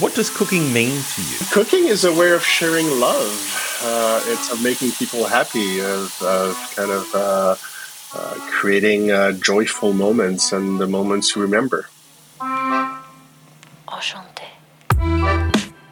[0.00, 1.38] What does cooking mean to you?
[1.52, 3.80] Cooking is a way of sharing love.
[3.82, 7.56] Uh, it's of making people happy, of, of kind of uh,
[8.14, 11.88] uh, creating uh, joyful moments and the moments you remember.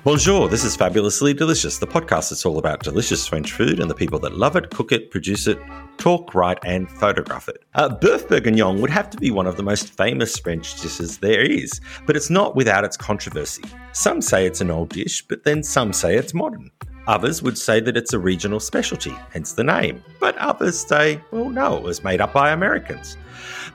[0.05, 3.95] Bonjour, this is Fabulously Delicious, the podcast that's all about delicious French food and the
[3.95, 5.61] people that love it, cook it, produce it,
[5.97, 7.63] talk, write, and photograph it.
[7.75, 11.43] Uh, Boeuf bourguignon would have to be one of the most famous French dishes there
[11.43, 13.63] is, but it's not without its controversy.
[13.93, 16.73] Some say it's an old dish, but then some say it's modern.
[17.07, 20.03] Others would say that it's a regional specialty, hence the name.
[20.21, 23.17] But others say, well, no, it was made up by Americans.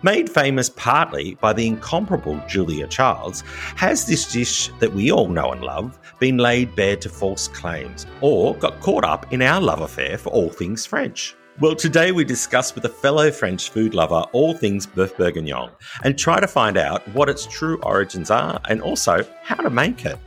[0.01, 3.43] Made famous partly by the incomparable Julia Childs,
[3.75, 8.05] has this dish that we all know and love been laid bare to false claims
[8.21, 11.35] or got caught up in our love affair for all things French?
[11.59, 15.71] Well, today we discuss with a fellow French food lover all things Boeuf bourguignon
[16.03, 20.05] and try to find out what its true origins are and also how to make
[20.05, 20.19] it.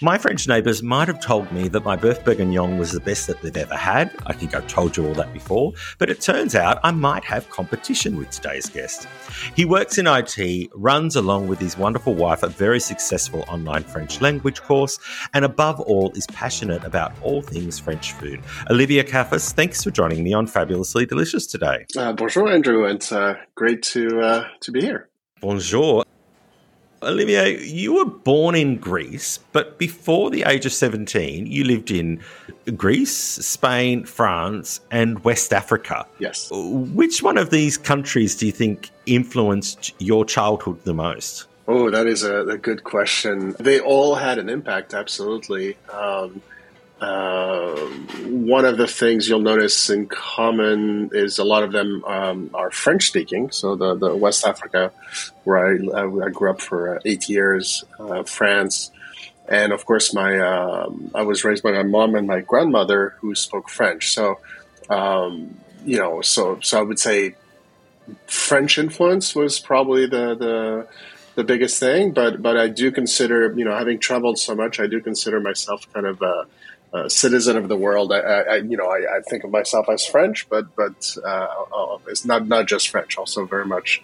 [0.00, 3.40] My French neighbours might have told me that my Boeuf bourguignon was the best that
[3.42, 4.10] they've ever had.
[4.26, 7.48] I think I've told you all that before, but it turns out I might have
[7.50, 9.06] competition with today's guest.
[9.54, 14.20] He works in IT, runs along with his wonderful wife a very successful online French
[14.20, 14.98] language course,
[15.32, 18.40] and above all is passionate about all things French food.
[18.70, 21.86] Olivier Karfis, thanks for joining me on Fabulously Delicious today.
[21.96, 22.84] Uh, bonjour, Andrew.
[22.84, 25.08] It's uh, great to uh, to be here.
[25.40, 26.04] Bonjour.
[27.04, 32.20] Olivier, you were born in Greece, but before the age of 17, you lived in
[32.76, 36.06] Greece, Spain, France, and West Africa.
[36.18, 36.48] Yes.
[36.52, 41.46] Which one of these countries do you think influenced your childhood the most?
[41.66, 43.54] Oh, that is a, a good question.
[43.58, 45.76] They all had an impact, absolutely.
[45.92, 46.42] Um,
[47.04, 47.76] uh,
[48.24, 52.70] one of the things you'll notice in common is a lot of them um, are
[52.70, 53.50] French speaking.
[53.50, 54.90] So the, the West Africa,
[55.44, 58.90] where I, I grew up for uh, eight years, uh, France,
[59.46, 63.34] and of course my um, I was raised by my mom and my grandmother who
[63.34, 64.14] spoke French.
[64.14, 64.38] So
[64.88, 67.34] um, you know, so so I would say
[68.26, 70.88] French influence was probably the the
[71.34, 72.12] the biggest thing.
[72.12, 75.86] But but I do consider you know having traveled so much, I do consider myself
[75.92, 76.46] kind of a
[76.94, 78.12] uh, citizen of the world.
[78.12, 81.46] I, I you know, I, I, think of myself as French, but but uh,
[81.76, 83.18] uh, it's not not just French.
[83.18, 84.02] Also, very much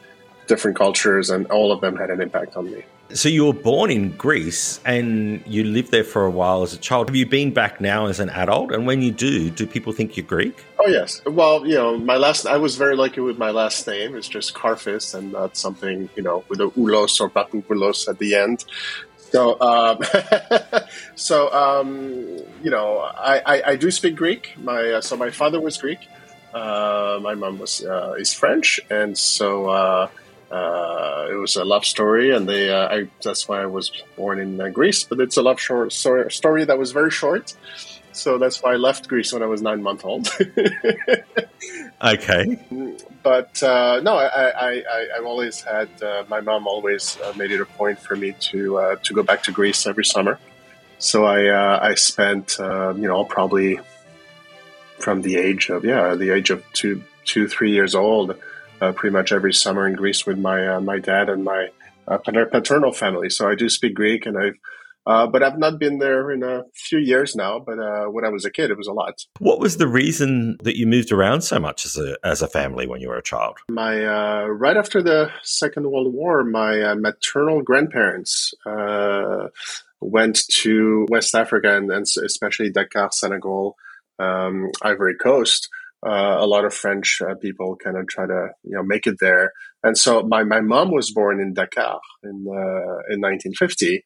[0.48, 2.82] different cultures, and all of them had an impact on me.
[3.12, 6.78] So you were born in Greece, and you lived there for a while as a
[6.78, 7.08] child.
[7.08, 8.72] Have you been back now as an adult?
[8.72, 10.64] And when you do, do people think you're Greek?
[10.78, 11.20] Oh yes.
[11.26, 12.46] Well, you know, my last.
[12.46, 14.16] I was very lucky with my last name.
[14.16, 18.34] It's just Karfis, and not something you know with a ulos or papoulos at the
[18.34, 18.64] end.
[19.30, 20.00] So, um,
[21.14, 24.54] so um, you know, I, I, I, do speak Greek.
[24.58, 26.00] My uh, so my father was Greek.
[26.52, 30.08] Uh, my mom was uh, is French, and so uh,
[30.50, 32.34] uh, it was a love story.
[32.34, 35.04] And they uh, I, that's why I was born in Greece.
[35.04, 37.54] But it's a love short story that was very short.
[38.20, 40.28] So that's why I left Greece when I was nine months old.
[42.02, 42.58] okay.
[43.22, 47.62] But uh, no, I, I, have always had uh, my mom always uh, made it
[47.62, 50.38] a point for me to uh, to go back to Greece every summer.
[50.98, 53.80] So I uh, I spent uh, you know probably
[54.98, 58.36] from the age of yeah the age of two two three years old,
[58.80, 61.70] pretty much every summer in Greece with my my dad and my
[62.06, 63.30] paternal family.
[63.30, 64.58] So I do speak Greek, and I've
[65.06, 67.58] uh, but I've not been there in a few years now.
[67.58, 69.14] But uh, when I was a kid, it was a lot.
[69.38, 72.86] What was the reason that you moved around so much as a as a family
[72.86, 73.56] when you were a child?
[73.70, 79.48] My uh, right after the Second World War, my uh, maternal grandparents uh,
[80.00, 83.76] went to West Africa and, and especially Dakar, Senegal,
[84.18, 85.68] um, Ivory Coast.
[86.06, 89.16] Uh, a lot of French uh, people kind of try to you know make it
[89.20, 94.02] there, and so my, my mom was born in Dakar in uh, in 1950,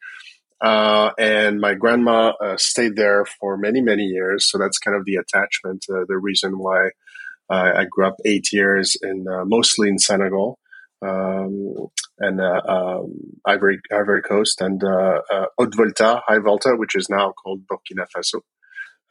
[0.60, 4.50] uh, and my grandma uh, stayed there for many, many years.
[4.50, 6.90] So that's kind of the attachment, uh, the reason why
[7.50, 10.58] I grew up eight years in uh, mostly in Senegal
[11.02, 11.88] um,
[12.18, 13.14] and uh, um,
[13.44, 15.20] Ivory, Ivory Coast and uh,
[15.58, 18.40] Haute Volta, High Volta, which is now called Burkina Faso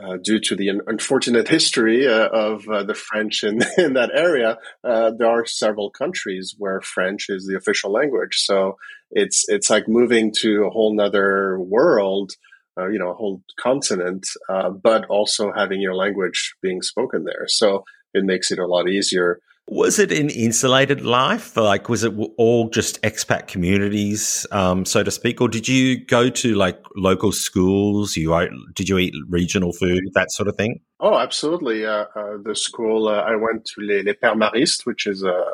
[0.04, 4.58] uh, due to the unfortunate history uh, of uh, the French in, in that area,
[4.84, 8.38] uh, there are several countries where French is the official language.
[8.38, 8.78] So
[9.12, 12.32] it's it's like moving to a whole nother world,
[12.78, 17.46] uh, you know, a whole continent, but also having your language being spoken there.
[17.48, 17.84] So
[18.14, 21.56] it makes it a lot easier was it an insulated life?
[21.56, 26.30] Like, was it all just expat communities, um, so to speak, or did you go
[26.30, 28.18] to like local schools?
[28.18, 28.34] You
[28.74, 30.82] did you eat regional food, that sort of thing?
[31.00, 31.86] Oh, absolutely.
[31.86, 35.54] Uh, uh, the school uh, I went to Les, Les Pères Maristes, which is a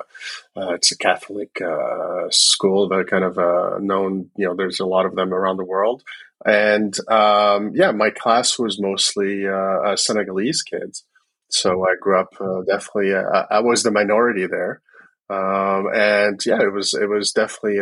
[0.56, 4.30] uh, it's a Catholic uh, school, that kind of uh, known.
[4.38, 6.04] You know, there's a lot of them around the world,
[6.46, 9.46] and um, yeah, my class was mostly
[9.96, 11.04] Senegalese kids.
[11.50, 12.34] So I grew up
[12.68, 13.13] definitely.
[13.16, 14.81] I was the minority there,
[15.30, 17.80] um, and yeah, it was it was definitely.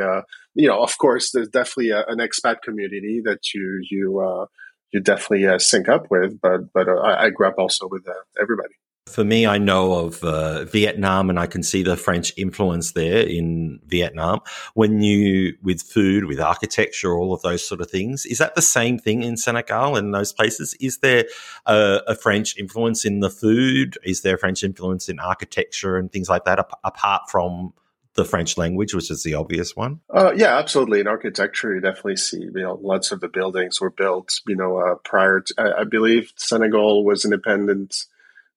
[0.55, 4.47] you know, of course, there's definitely a, an expat community that you you
[4.91, 6.39] you definitely uh, sync up with.
[6.41, 8.73] But but uh, I, I, grew up also with uh, everybody.
[9.07, 13.21] For me, I know of uh, Vietnam, and I can see the French influence there
[13.21, 14.41] in Vietnam.
[14.73, 18.61] When you with food, with architecture, all of those sort of things, is that the
[18.61, 20.75] same thing in Senegal and those places?
[20.79, 21.25] Is there
[21.65, 23.97] a, a French influence in the food?
[24.03, 27.73] Is there French influence in architecture and things like that, apart from
[28.17, 30.01] the French language, which is the obvious one?
[30.13, 30.99] Uh, yeah, absolutely.
[30.99, 34.77] In architecture, you definitely see, you know, lots of the buildings were built, you know,
[34.77, 38.05] uh, prior to, I, I, believe Senegal was independent,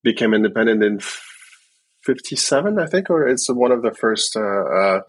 [0.03, 1.01] became independent in
[2.05, 5.01] 57, I think, or it's one of the first, uh, uh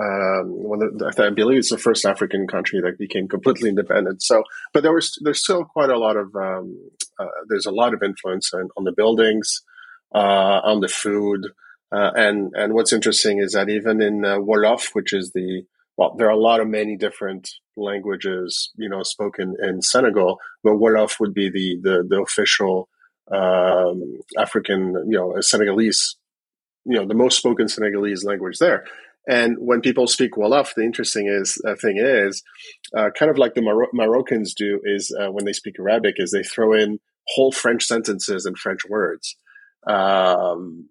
[0.00, 4.22] um, one of I believe it's the first African country that became completely independent.
[4.22, 4.42] So,
[4.72, 8.02] but there was, there's still quite a lot of, um, uh, there's a lot of
[8.02, 9.62] influence on, on the buildings,
[10.12, 11.46] uh, on the food,
[11.92, 15.62] uh, and and what's interesting is that even in uh, Wolof, which is the
[15.96, 20.74] well, there are a lot of many different languages, you know, spoken in Senegal, but
[20.74, 22.88] Wolof would be the the, the official
[23.32, 26.16] um, African, you know, Senegalese,
[26.84, 28.84] you know, the most spoken Senegalese language there.
[29.28, 32.42] And when people speak Wolof, the interesting is uh, thing is,
[32.96, 36.30] uh, kind of like the Mar- Moroccans do, is uh, when they speak Arabic, is
[36.30, 36.98] they throw in
[37.28, 39.36] whole French sentences and French words
[39.86, 40.88] um,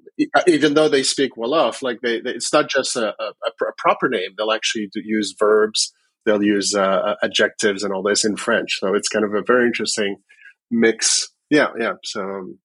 [0.48, 4.10] even though they speak Wolof, like they, they it's not just a, a, a, proper
[4.10, 4.32] name.
[4.38, 5.94] They'll actually use verbs.
[6.26, 8.80] They'll use uh, adjectives and all this in French.
[8.80, 10.18] So it's kind of a very interesting
[10.70, 11.30] mix.
[11.50, 11.94] Yeah, yeah.
[12.04, 12.60] So, um,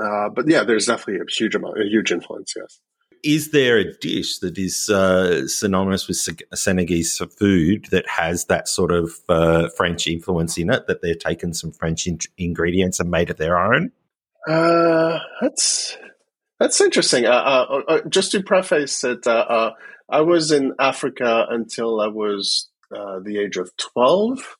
[0.00, 2.54] uh, but yeah, there's definitely a huge amount, a huge influence.
[2.56, 2.80] Yes.
[3.24, 6.18] Is there a dish that is uh, synonymous with
[6.54, 10.88] Senegalese food that has that sort of uh, French influence in it?
[10.88, 13.92] That they've taken some French in- ingredients and made it their own?
[14.48, 15.96] Uh, that's
[16.58, 17.24] that's interesting.
[17.26, 19.70] Uh, uh, uh, just to preface it, uh, uh,
[20.10, 24.56] I was in Africa until I was uh, the age of twelve.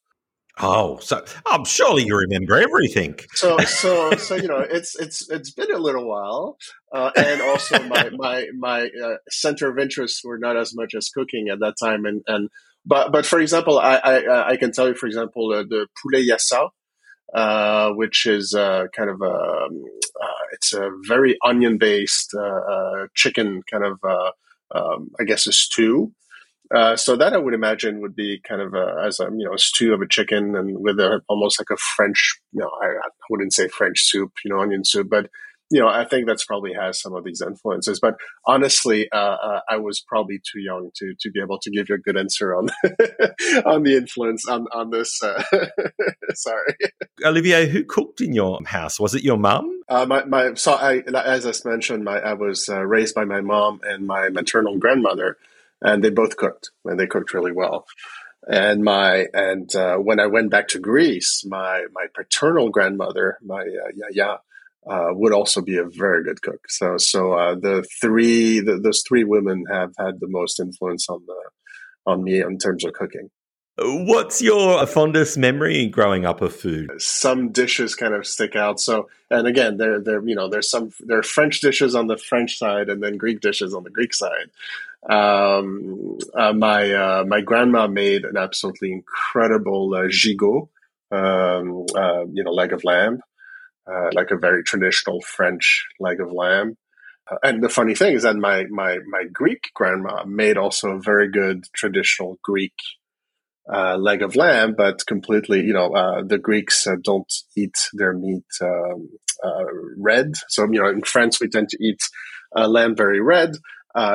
[0.60, 3.18] Oh, so I'm surely you remember everything.
[3.34, 6.58] So, so, so you know, it's it's it's been a little while,
[6.92, 11.08] uh, and also my my my uh, center of interest were not as much as
[11.08, 12.50] cooking at that time, and and
[12.84, 16.28] but but for example, I I, I can tell you, for example, uh, the poulet
[16.28, 16.68] yassa,
[17.34, 19.82] uh, which is uh, kind of a um,
[20.22, 23.98] uh, it's a very onion based uh, uh, chicken kind of
[24.74, 26.12] um, I guess a stew.
[26.96, 29.58] So that I would imagine would be kind of a, as a you know a
[29.58, 33.08] stew of a chicken and with a, almost like a French you know I, I
[33.30, 35.28] wouldn't say French soup you know onion soup but
[35.72, 37.98] you know, I think that's probably has some of these influences.
[37.98, 38.16] But
[38.46, 41.94] honestly, uh, uh, I was probably too young to to be able to give you
[41.94, 42.68] a good answer on
[43.64, 45.22] on the influence on on this.
[45.22, 45.42] Uh,
[46.34, 46.74] sorry,
[47.24, 49.00] Olivier, who cooked in your house?
[49.00, 49.82] Was it your mum?
[49.88, 53.40] Uh, my my so I as I mentioned, my I was uh, raised by my
[53.40, 55.38] mom and my maternal grandmother,
[55.82, 57.86] and they both cooked, and they cooked really well
[58.48, 63.60] and my and uh, when I went back to Greece, my my paternal grandmother, my
[63.60, 64.38] uh, yaya,
[64.88, 66.68] uh, would also be a very good cook.
[66.68, 71.22] So, so uh, the three, the, those three women have had the most influence on
[71.26, 71.40] the
[72.04, 73.30] on me in terms of cooking.
[73.78, 76.90] What's your fondest memory growing up of food?
[76.98, 78.80] Some dishes kind of stick out.
[78.80, 82.18] So, and again, there, there, you know, there's some there are French dishes on the
[82.18, 84.50] French side, and then Greek dishes on the Greek side.
[85.08, 90.68] Um, uh, my uh, my grandma made an absolutely incredible uh, gigot,
[91.10, 93.20] um, uh, you know, leg of lamb
[93.86, 96.76] uh, like a very traditional French leg of lamb.
[97.30, 101.00] Uh, and the funny thing is that my, my, my Greek grandma made also a
[101.00, 102.74] very good traditional Greek
[103.68, 109.08] leg of lamb, but completely, you know, the Greeks don't eat their meat um,
[109.96, 110.32] red.
[110.48, 112.00] So, you know, in France, we tend to eat
[112.56, 113.56] lamb very red.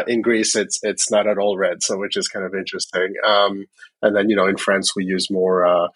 [0.08, 3.14] In Greece, it's it's not at all red, so which is kind of interesting.
[3.26, 3.66] Um,
[4.02, 5.90] and then, you know, in France, we use more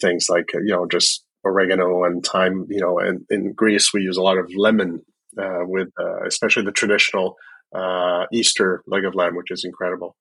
[0.00, 2.66] things like, you know, just oregano and thyme.
[2.68, 5.02] You know, and in Greece we use a lot of lemon
[5.38, 7.36] uh, with, uh, especially the traditional
[7.74, 10.14] uh, Easter leg of lamb, which is incredible.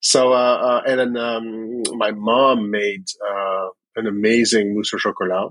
[0.00, 5.50] So, uh, uh, and then um, my mom made uh, an amazing mousse au chocolat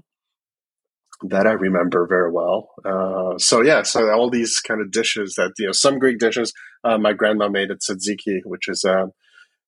[1.24, 2.70] that I remember very well.
[2.86, 6.54] Uh, so yeah, so all these kind of dishes that you know, some Greek dishes.
[6.84, 9.08] Uh, my grandma made at tzatziki, which is a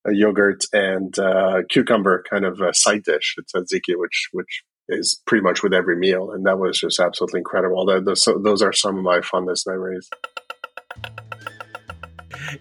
[0.06, 5.62] yogurt and uh, cucumber kind of side dish at tzatziki, which which is pretty much
[5.62, 7.86] with every meal, and that was just absolutely incredible.
[7.86, 10.08] That, those, those are some of my fondest memories.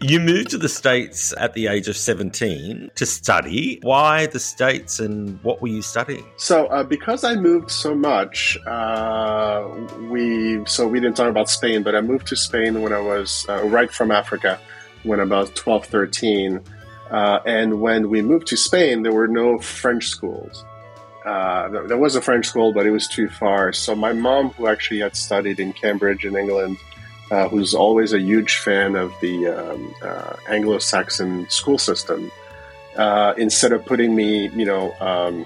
[0.01, 3.79] You moved to the States at the age of 17 to study.
[3.81, 6.25] Why the States and what were you studying?
[6.37, 9.67] So, uh, because I moved so much, uh,
[10.09, 13.45] we, so we didn't talk about Spain, but I moved to Spain when I was
[13.47, 14.59] uh, right from Africa
[15.03, 16.61] when was 12, 13.
[17.11, 20.63] Uh, and when we moved to Spain, there were no French schools.
[21.25, 23.73] Uh, there was a French school, but it was too far.
[23.73, 26.77] So my mom, who actually had studied in Cambridge in England,
[27.31, 32.31] uh, who's always a huge fan of the um, uh, Anglo-Saxon school system,
[32.97, 35.45] uh, instead of putting me, you know, um,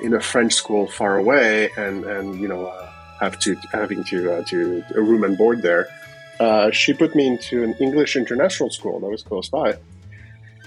[0.00, 2.90] in a French school far away and and you know uh,
[3.20, 5.86] have to having to uh, to a room and board there,
[6.40, 9.76] uh, she put me into an English international school that was close by.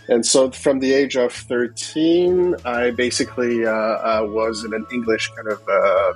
[0.08, 5.60] And so, from the age of 13, I basically was in an English kind of,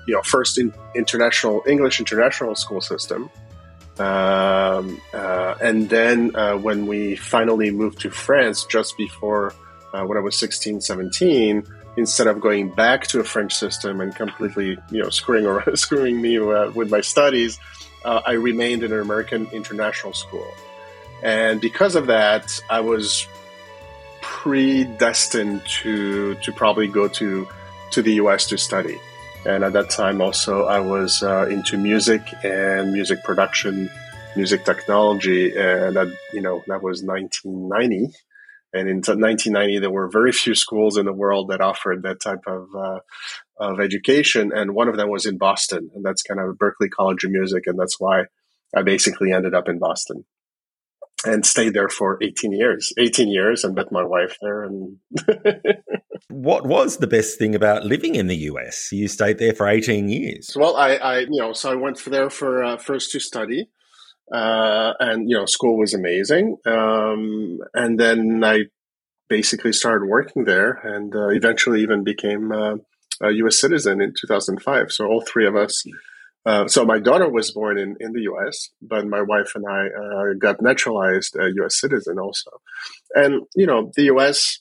[0.07, 3.31] you know, first in international English international school system.
[3.99, 9.53] Um, uh, and then uh, when we finally moved to France, just before
[9.93, 11.63] uh, when I was 16, 17,
[11.97, 16.21] instead of going back to a French system and completely, you know, screwing or screwing
[16.21, 17.59] me uh, with my studies,
[18.05, 20.47] uh, I remained in an American international school.
[21.21, 23.27] And because of that, I was
[24.21, 27.47] predestined to to probably go to
[27.91, 28.47] to the U.S.
[28.47, 28.97] to study.
[29.45, 33.89] And at that time, also, I was uh, into music and music production,
[34.35, 35.55] music technology.
[35.55, 38.13] And that, you know, that was 1990.
[38.71, 42.43] And in 1990, there were very few schools in the world that offered that type
[42.45, 42.99] of, uh,
[43.57, 44.51] of education.
[44.53, 45.89] And one of them was in Boston.
[45.95, 47.63] And that's kind of Berklee College of Music.
[47.65, 48.25] And that's why
[48.75, 50.25] I basically ended up in Boston
[51.25, 54.97] and stayed there for 18 years 18 years and met my wife there and
[56.29, 60.09] what was the best thing about living in the us you stayed there for 18
[60.09, 60.53] years.
[60.55, 63.69] Well i, I you know so i went there for uh, first to study
[64.33, 68.63] uh, and you know school was amazing um, and then i
[69.27, 72.75] basically started working there and uh, eventually even became uh,
[73.21, 75.83] a us citizen in 2005 so all three of us
[76.45, 79.87] uh, so my daughter was born in, in the U.S., but my wife and I
[79.87, 81.79] uh, got naturalized a U.S.
[81.79, 82.49] citizen also.
[83.13, 84.59] And you know, the U.S.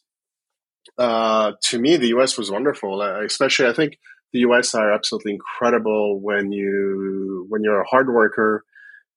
[0.97, 2.37] Uh, to me, the U.S.
[2.37, 3.01] was wonderful.
[3.01, 3.99] Uh, especially, I think
[4.33, 4.75] the U.S.
[4.75, 8.65] are absolutely incredible when you when you're a hard worker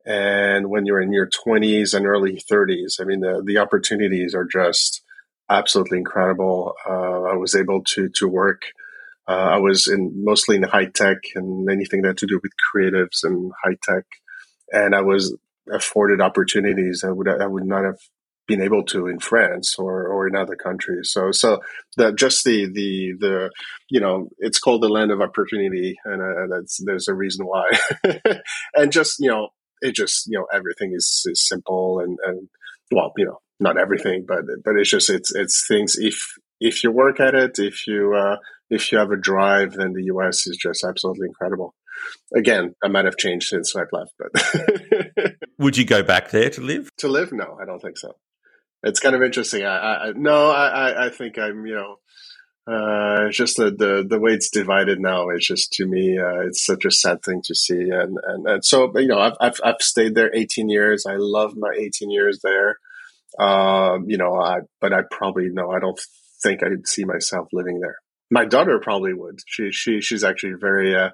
[0.05, 2.99] and when you're in your 20s and early 30s.
[2.99, 5.01] I mean, the the opportunities are just
[5.49, 6.75] absolutely incredible.
[6.87, 8.61] Uh, I was able to to work
[9.27, 12.51] uh, I was in mostly in high tech and anything that had to do with
[12.73, 14.05] creatives and high tech,
[14.71, 15.35] and I was
[15.71, 17.99] afforded opportunities I would I would not have
[18.47, 21.11] been able to in France or, or in other countries.
[21.11, 21.61] So so
[21.97, 23.51] the just the the the
[23.89, 27.69] you know it's called the land of opportunity, and uh, that's there's a reason why,
[28.75, 29.49] and just you know
[29.81, 32.49] it just you know everything is, is simple and and
[32.91, 36.91] well you know not everything but but it's just it's it's things if if you
[36.91, 38.37] work at it if you uh,
[38.71, 41.75] if you have a drive, then the US is just absolutely incredible.
[42.35, 46.61] Again, I might have changed since I've left, but would you go back there to
[46.61, 46.89] live?
[46.99, 47.31] To live?
[47.33, 48.13] No, I don't think so.
[48.81, 49.63] It's kind of interesting.
[49.63, 51.97] I, I no, I, I think I'm, you know,
[52.65, 55.29] uh, just the, the the way it's divided now.
[55.29, 57.89] It's just to me, uh, it's such a sad thing to see.
[57.91, 61.05] And and, and so you know, I've, I've, I've stayed there 18 years.
[61.05, 62.77] I love my 18 years there.
[63.37, 65.99] Um, you know, I but I probably no, I don't
[66.41, 67.97] think I'd see myself living there
[68.31, 69.39] my daughter probably would.
[69.45, 71.09] She she she's actually very uh,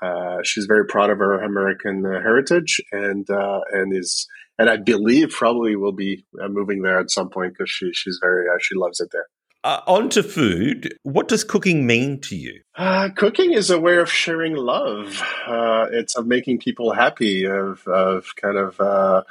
[0.00, 4.28] uh, she's very proud of her American uh, heritage and uh, and is
[4.58, 8.18] and I believe probably will be uh, moving there at some point because she she's
[8.22, 9.26] very uh, she loves it there.
[9.64, 10.92] Uh, on to food.
[11.04, 12.62] What does cooking mean to you?
[12.76, 15.22] Uh, cooking is a way of sharing love.
[15.46, 19.22] Uh, it's of making people happy, of, of kind of uh,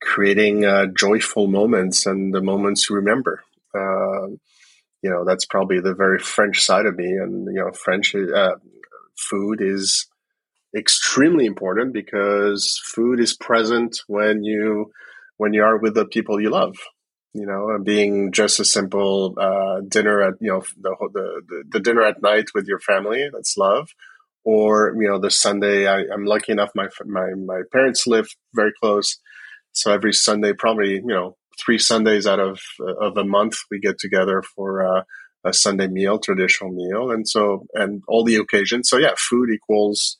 [0.00, 0.62] creating
[0.96, 3.42] joyful moments and the moments you remember
[5.02, 8.56] you know that's probably the very French side of me, and you know French uh,
[9.16, 10.06] food is
[10.76, 14.90] extremely important because food is present when you
[15.36, 16.76] when you are with the people you love
[17.34, 21.80] you know and being just a simple uh, dinner at you know the, the the
[21.80, 23.88] dinner at night with your family that's love.
[24.42, 28.72] Or you know the sunday I, i'm lucky enough my my my parents live very
[28.80, 29.18] close.
[29.72, 32.60] So every sunday probably you know three Sundays out of
[33.00, 35.02] of a month we get together for uh,
[35.44, 38.88] a Sunday meal, traditional meal, and so and all the occasions.
[38.88, 40.18] So yeah, food equals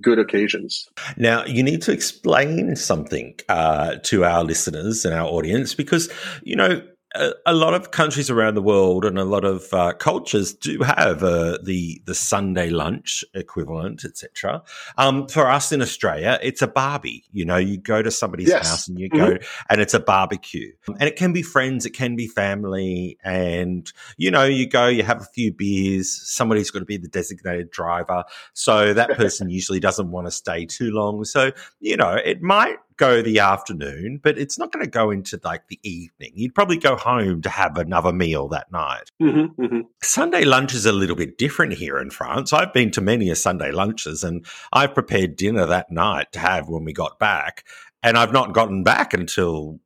[0.00, 0.86] good occasions.
[1.16, 6.10] Now you need to explain something uh, to our listeners and our audience because
[6.42, 6.82] you know
[7.14, 10.80] a, a, lot of countries around the world and a lot of uh, cultures do
[10.82, 14.62] have uh, the the Sunday lunch equivalent, etc.
[14.96, 17.24] Um, for us in Australia, it's a barbie.
[17.32, 18.68] You know, you go to somebody's yes.
[18.68, 19.32] house and you mm-hmm.
[19.32, 19.38] go,
[19.68, 24.30] and it's a barbecue, and it can be friends, it can be family, and you
[24.30, 26.10] know, you go, you have a few beers.
[26.10, 30.64] Somebody's going to be the designated driver, so that person usually doesn't want to stay
[30.66, 31.24] too long.
[31.24, 31.50] So
[31.80, 35.66] you know, it might go the afternoon, but it's not going to go into like
[35.68, 36.32] the evening.
[36.34, 39.10] You'd probably go home to have another meal that night.
[39.20, 39.80] Mm-hmm, mm-hmm.
[40.02, 42.52] Sunday lunch is a little bit different here in France.
[42.52, 46.68] I've been to many a Sunday lunches and I've prepared dinner that night to have
[46.68, 47.64] when we got back.
[48.02, 49.80] And I've not gotten back until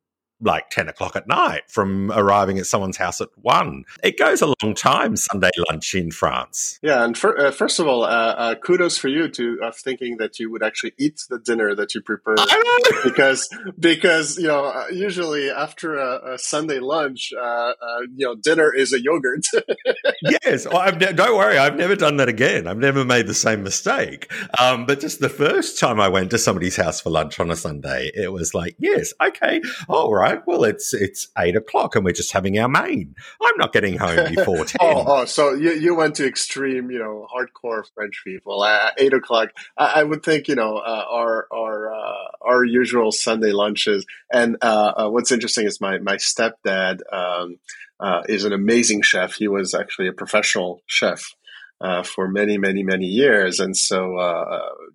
[0.45, 3.85] like 10 o'clock at night from arriving at someone's house at 1.
[4.03, 6.79] It goes a long time, Sunday lunch in France.
[6.83, 10.19] Yeah, and for, uh, first of all, uh, uh, kudos for you to of thinking
[10.19, 12.37] that you would actually eat the dinner that you prepare.
[13.05, 13.49] because,
[13.79, 18.73] because you know, uh, usually after a, a Sunday lunch, uh, uh, you know, dinner
[18.73, 19.47] is a yogurt.
[20.45, 22.67] yes, well, ne- don't worry, I've never done that again.
[22.67, 24.31] I've never made the same mistake.
[24.61, 27.57] Um, but just the first time I went to somebody's house for lunch on a
[27.57, 32.05] Sunday, it was like, yes, okay, all right right, well, it's it's eight o'clock and
[32.05, 33.15] we're just having our main.
[33.43, 34.79] I'm not getting home before ten.
[34.81, 39.13] oh, oh, so you, you went to extreme, you know, hardcore French people at eight
[39.13, 39.51] o'clock.
[39.77, 44.07] I, I would think, you know, uh, our our uh, our usual Sunday lunches.
[44.33, 47.59] And uh, uh what's interesting is my my stepdad um,
[48.01, 49.35] uh, is an amazing chef.
[49.35, 51.35] He was actually a professional chef.
[51.81, 54.13] Uh, for many, many, many years, and so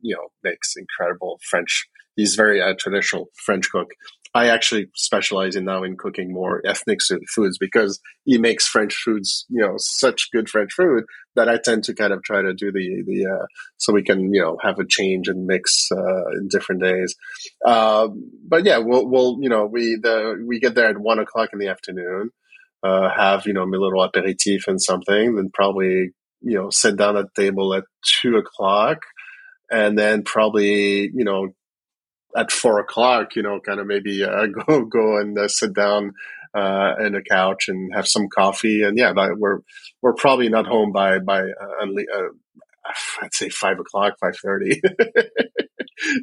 [0.01, 1.87] you know makes incredible French.
[2.15, 3.89] He's very traditional French cook,
[4.33, 6.99] I actually specialize in now in cooking more ethnic
[7.33, 11.05] foods because he makes French foods, you know, such good French food
[11.35, 13.45] that I tend to kind of try to do the the uh,
[13.77, 17.15] so we can you know have a change and mix uh, in different days.
[17.65, 18.09] Uh,
[18.47, 21.59] but yeah, we'll we'll you know we the we get there at one o'clock in
[21.59, 22.29] the afternoon,
[22.83, 27.17] uh, have you know a little aperitif and something, then probably you know sit down
[27.17, 27.83] at the table at
[28.21, 28.99] two o'clock,
[29.71, 31.49] and then probably you know
[32.35, 36.13] at four o'clock, you know, kind of maybe uh, go go and uh, sit down
[36.53, 38.83] uh, in a couch and have some coffee.
[38.83, 39.59] And yeah, we're
[40.01, 42.29] we're probably not home by by uh, uh,
[43.21, 44.81] I'd say five o'clock, five thirty.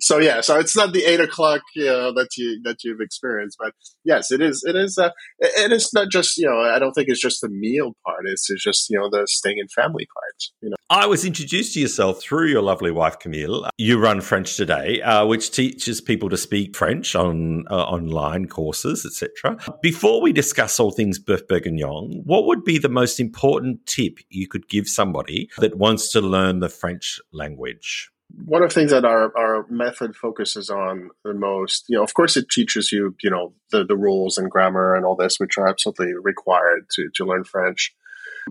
[0.01, 3.57] so yeah, so it's not the eight o'clock you know, that you that you've experienced,
[3.61, 3.73] but
[4.05, 4.65] yes, it is.
[4.67, 4.99] It is.
[4.99, 6.61] Uh, it is not just you know.
[6.61, 8.25] I don't think it's just the meal part.
[8.27, 10.45] It's, it's just you know the staying in family part.
[10.62, 10.77] You know.
[10.89, 13.69] I was introduced to yourself through your lovely wife Camille.
[13.77, 19.05] You run French today, uh, which teaches people to speak French on uh, online courses,
[19.05, 19.59] etc.
[19.83, 24.47] Before we discuss all things Boeuf Bourguignon, what would be the most important tip you
[24.49, 28.11] could give somebody that wants to learn the French language?
[28.44, 32.14] One of the things that our, our method focuses on the most, you know, of
[32.14, 35.57] course, it teaches you, you know, the, the rules and grammar and all this, which
[35.59, 37.94] are absolutely required to, to learn French.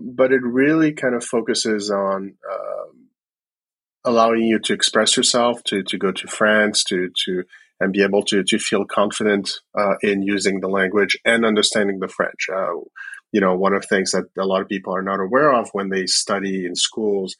[0.00, 3.08] But it really kind of focuses on um,
[4.04, 7.44] allowing you to express yourself, to, to go to France, to, to
[7.78, 12.08] and be able to, to feel confident uh, in using the language and understanding the
[12.08, 12.48] French.
[12.52, 12.72] Uh,
[13.32, 15.68] you know, one of the things that a lot of people are not aware of
[15.72, 17.36] when they study in schools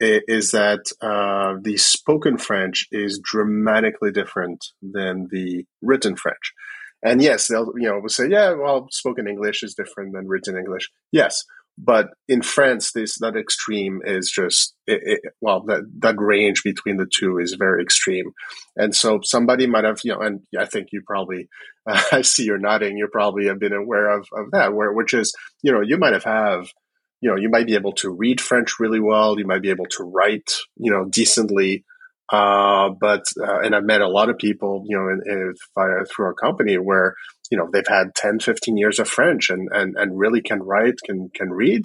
[0.00, 6.52] is that uh, the spoken French is dramatically different than the written French.
[7.02, 10.56] And yes, they'll you know will say, yeah, well, spoken English is different than written
[10.56, 10.90] English.
[11.12, 11.44] Yes,
[11.78, 16.96] but in France, this that extreme is just it, it, well, that that range between
[16.96, 18.32] the two is very extreme.
[18.76, 21.48] And so somebody might have you know, and I think you probably,
[21.86, 22.96] uh, I see you're nodding.
[22.96, 26.14] You probably have been aware of of that, where which is you know you might
[26.14, 26.68] have have
[27.20, 29.38] you know, you might be able to read French really well.
[29.38, 31.84] You might be able to write, you know, decently.
[32.30, 35.54] Uh, but, uh, and I've met a lot of people, you know, in, in,
[36.06, 37.14] through our company where,
[37.50, 40.94] you know, they've had 10, 15 years of French and, and, and really can write,
[41.04, 41.82] can, can read.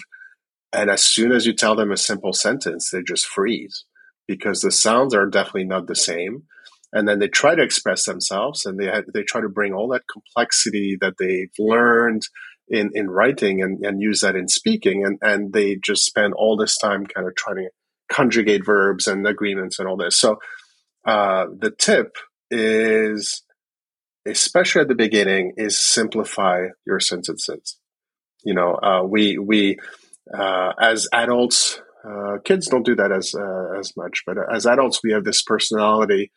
[0.73, 3.85] And as soon as you tell them a simple sentence, they just freeze
[4.27, 6.43] because the sounds are definitely not the same.
[6.93, 10.03] And then they try to express themselves and they, they try to bring all that
[10.11, 12.23] complexity that they've learned,
[12.71, 15.05] in, in writing and, and use that in speaking.
[15.05, 17.69] And, and they just spend all this time kind of trying to
[18.11, 20.17] conjugate verbs and agreements and all this.
[20.17, 20.39] So
[21.05, 22.15] uh, the tip
[22.49, 23.43] is,
[24.25, 27.77] especially at the beginning, is simplify your sentences.
[28.43, 29.77] You know, uh, we we
[30.35, 35.01] uh, as adults, uh, kids don't do that as uh, as much, but as adults,
[35.03, 36.31] we have this personality.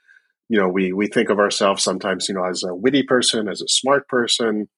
[0.48, 3.62] You know, we we think of ourselves sometimes, you know, as a witty person, as
[3.62, 4.68] a smart person,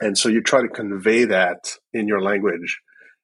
[0.00, 2.80] and so you try to convey that in your language.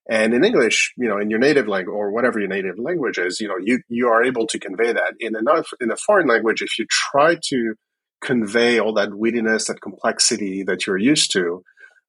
[0.09, 3.41] And in English, you know, in your native language or whatever your native language is,
[3.41, 5.15] you know, you, you are able to convey that.
[5.19, 7.75] In another, in a foreign language, if you try to
[8.23, 11.63] convey all that wittiness, that complexity that you're used to,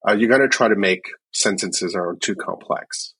[0.07, 3.15] uh, you're going to try to make sentences that are too complex.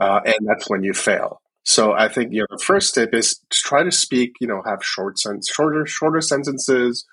[0.00, 1.40] Uh, and that's when you fail.
[1.64, 4.32] So I think you know the first tip is to try to speak.
[4.40, 7.06] You know, have short sentence, shorter, shorter sentences.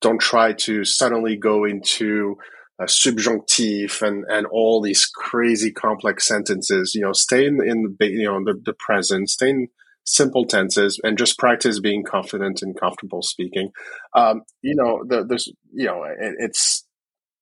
[0.00, 2.36] Don't try to suddenly go into
[2.78, 6.94] a subjunctive and and all these crazy complex sentences.
[6.94, 9.30] You know, stay in in the you know the, the present.
[9.30, 9.68] Stay in
[10.04, 13.70] simple tenses and just practice being confident and comfortable speaking.
[14.14, 16.86] Um, you know, the, there's you know it, it's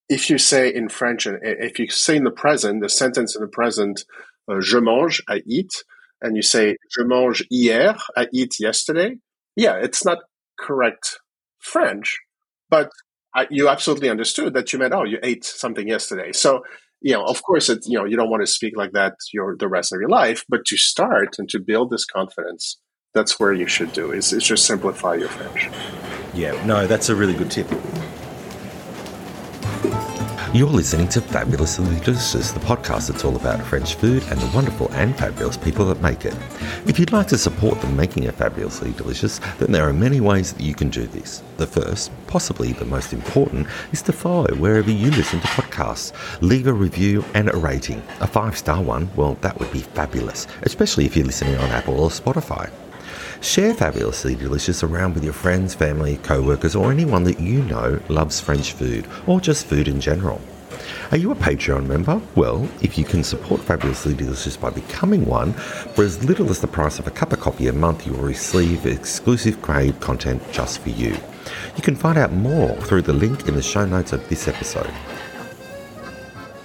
[0.09, 3.49] if you say in French, if you say in the present, the sentence in the
[3.49, 4.05] present,
[4.51, 5.73] uh, je mange, I eat,
[6.21, 9.17] and you say je mange hier, I eat yesterday.
[9.57, 10.19] Yeah, it's not
[10.59, 11.19] correct
[11.59, 12.19] French,
[12.69, 12.91] but
[13.35, 16.33] I, you absolutely understood that you meant, oh, you ate something yesterday.
[16.33, 16.63] So,
[17.01, 19.57] you know, of course, it, you know, you don't want to speak like that your
[19.57, 22.79] the rest of your life, but to start and to build this confidence,
[23.13, 25.69] that's where you should do is, is just simplify your French.
[26.35, 27.71] Yeah, no, that's a really good tip.
[30.55, 34.89] You're listening to Fabulously Delicious, the podcast that's all about French food and the wonderful
[34.93, 36.37] and fabulous people that make it.
[36.87, 40.53] If you'd like to support the making of Fabulously Delicious, then there are many ways
[40.53, 41.43] that you can do this.
[41.57, 46.13] The first, possibly the most important, is to follow wherever you listen to podcasts.
[46.41, 48.01] Leave a review and a rating.
[48.21, 51.99] A five star one, well, that would be fabulous, especially if you're listening on Apple
[51.99, 52.71] or Spotify.
[53.45, 58.01] Share Fabulously Delicious around with your friends, family, co workers, or anyone that you know
[58.09, 60.41] loves French food, or just food in general.
[61.11, 62.23] Are you a Patreon member?
[62.37, 66.67] Well, if you can support Fabulously Delicious by becoming one, for as little as the
[66.67, 70.89] price of a cup of coffee a month, you'll receive exclusive crave content just for
[70.89, 71.15] you.
[71.77, 74.91] You can find out more through the link in the show notes of this episode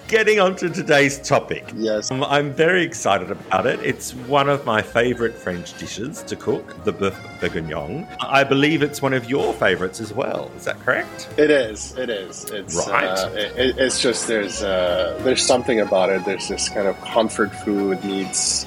[0.10, 1.64] getting on to today's topic.
[1.76, 2.12] Yes.
[2.12, 3.80] Um, I'm very excited about it.
[3.82, 8.08] It's one of my favorite French dishes to cook, the boeuf bourguignon.
[8.20, 10.52] I believe it's one of your favorites as well.
[10.58, 11.30] Is that correct?
[11.38, 11.96] It is.
[11.98, 12.46] It is.
[12.46, 13.06] It's right.
[13.06, 16.26] Uh, it, it's just there's uh, there's something about it.
[16.26, 18.66] There's this kind of comfort food needs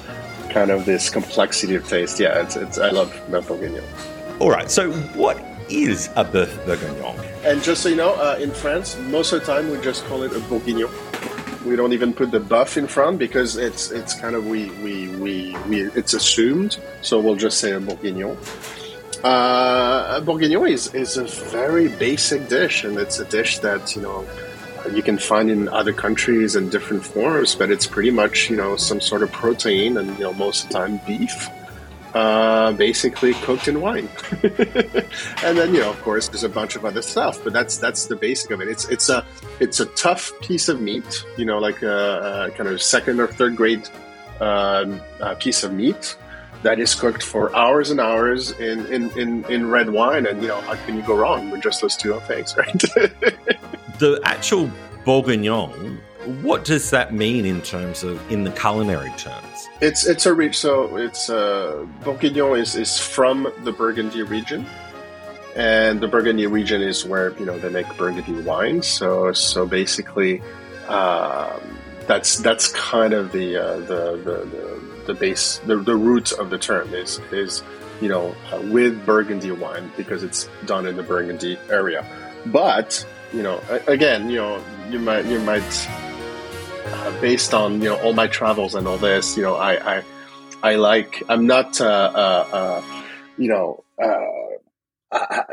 [0.49, 2.19] kind of this complexity of taste.
[2.19, 3.83] Yeah, it's, it's I love boeuf bourguignon.
[4.39, 4.71] All right.
[4.71, 7.19] So what is a boeuf bourguignon?
[7.43, 10.23] And just so you know, uh, in France, most of the time we just call
[10.23, 10.89] it a bourguignon.
[11.65, 15.07] We don't even put the boeuf in front because it's it's kind of we we
[15.17, 16.79] we, we it's assumed.
[17.01, 18.37] So we'll just say a bourguignon.
[19.23, 24.01] Uh, a bourguignon is, is a very basic dish, and it's a dish that you
[24.01, 24.25] know
[24.91, 28.75] you can find in other countries in different forms, but it's pretty much you know
[28.75, 31.49] some sort of protein, and you know most of the time beef
[32.13, 34.09] uh, basically cooked in wine.
[35.43, 38.05] and then you know, of course, there's a bunch of other stuff, but that's that's
[38.05, 38.67] the basic of it.
[38.67, 39.25] It's it's a
[39.59, 43.27] it's a tough piece of meat, you know, like a, a kind of second or
[43.27, 43.87] third grade
[44.39, 46.17] um, uh, piece of meat
[46.63, 50.25] that is cooked for hours and hours in, in, in, in red wine.
[50.25, 52.73] And you know, how can you go wrong with just those two things, right?
[53.99, 54.71] the actual
[55.05, 55.99] bourguignon
[56.41, 59.69] what does that mean in terms of in the culinary terms?
[59.81, 60.57] It's it's a reach.
[60.57, 64.65] So it's uh, Bourguignon is is from the Burgundy region,
[65.55, 68.81] and the Burgundy region is where you know they make Burgundy wine.
[68.81, 70.41] So so basically,
[70.87, 76.31] um, that's that's kind of the uh, the, the, the the base the, the root
[76.33, 77.63] of the term is is
[78.01, 82.05] you know uh, with Burgundy wine because it's done in the Burgundy area.
[82.45, 85.89] But you know again you know you might you might
[86.85, 90.03] uh, based on you know all my travels and all this, you know, I I,
[90.61, 93.03] I like I'm not uh, uh, uh
[93.37, 95.43] you know uh,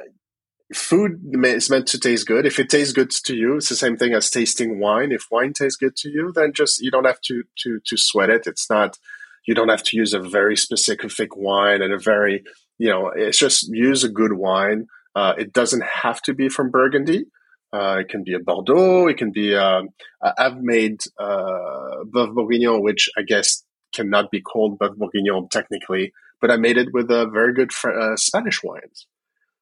[0.74, 2.46] food is meant to taste good.
[2.46, 5.12] If it tastes good to you, it's the same thing as tasting wine.
[5.12, 8.30] If wine tastes good to you, then just you don't have to to to sweat
[8.30, 8.46] it.
[8.46, 8.98] It's not
[9.46, 12.44] you don't have to use a very specific wine and a very
[12.78, 14.86] you know it's just use a good wine.
[15.14, 17.24] Uh, it doesn't have to be from Burgundy.
[17.72, 19.06] Uh, it can be a Bordeaux.
[19.08, 19.54] It can be.
[19.54, 19.90] Um,
[20.22, 26.50] I've made uh, Boeuf Bourguignon, which I guess cannot be called Boeuf Bourguignon technically, but
[26.50, 29.06] I made it with a very good uh, Spanish wines.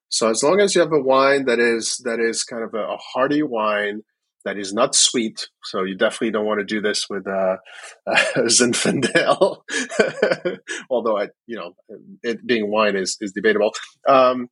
[0.09, 2.79] So as long as you have a wine that is that is kind of a,
[2.79, 4.03] a hearty wine
[4.45, 7.57] that is not sweet, so you definitely don't want to do this with uh,
[8.07, 9.59] uh, Zinfandel,
[10.91, 11.73] although I, you know,
[12.23, 13.73] it being wine is is debatable.
[14.09, 14.49] Um,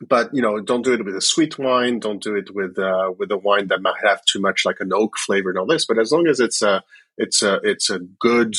[0.00, 1.98] but you know, don't do it with a sweet wine.
[1.98, 4.92] Don't do it with uh, with a wine that might have too much like an
[4.92, 5.86] oak flavor and all this.
[5.86, 6.82] But as long as it's a
[7.16, 8.54] it's a it's a good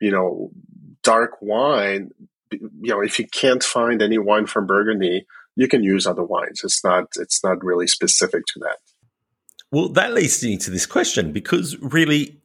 [0.00, 0.50] you know
[1.02, 2.10] dark wine,
[2.50, 6.62] you know, if you can't find any wine from Burgundy, you can use other wines.
[6.64, 8.78] It's not it's not really specific to that.
[9.70, 12.39] Well, that leads me to this question because really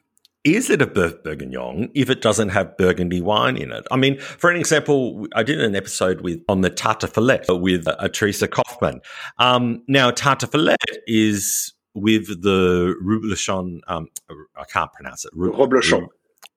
[0.46, 3.86] is it a Bourguignon if it doesn't have Burgundy wine in it?
[3.90, 8.08] I mean, for an example, I did an episode with on the Tartiflette with uh,
[8.10, 9.02] Teresa Kaufman.
[9.40, 10.76] Um, now, Tartiflette
[11.08, 13.80] is with the reblochon.
[13.88, 14.08] Um,
[14.56, 15.34] I can't pronounce it.
[15.36, 16.08] Reblochon.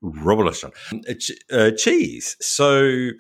[0.05, 0.73] Reblochon
[1.51, 2.37] uh, uh, cheese.
[2.41, 3.11] So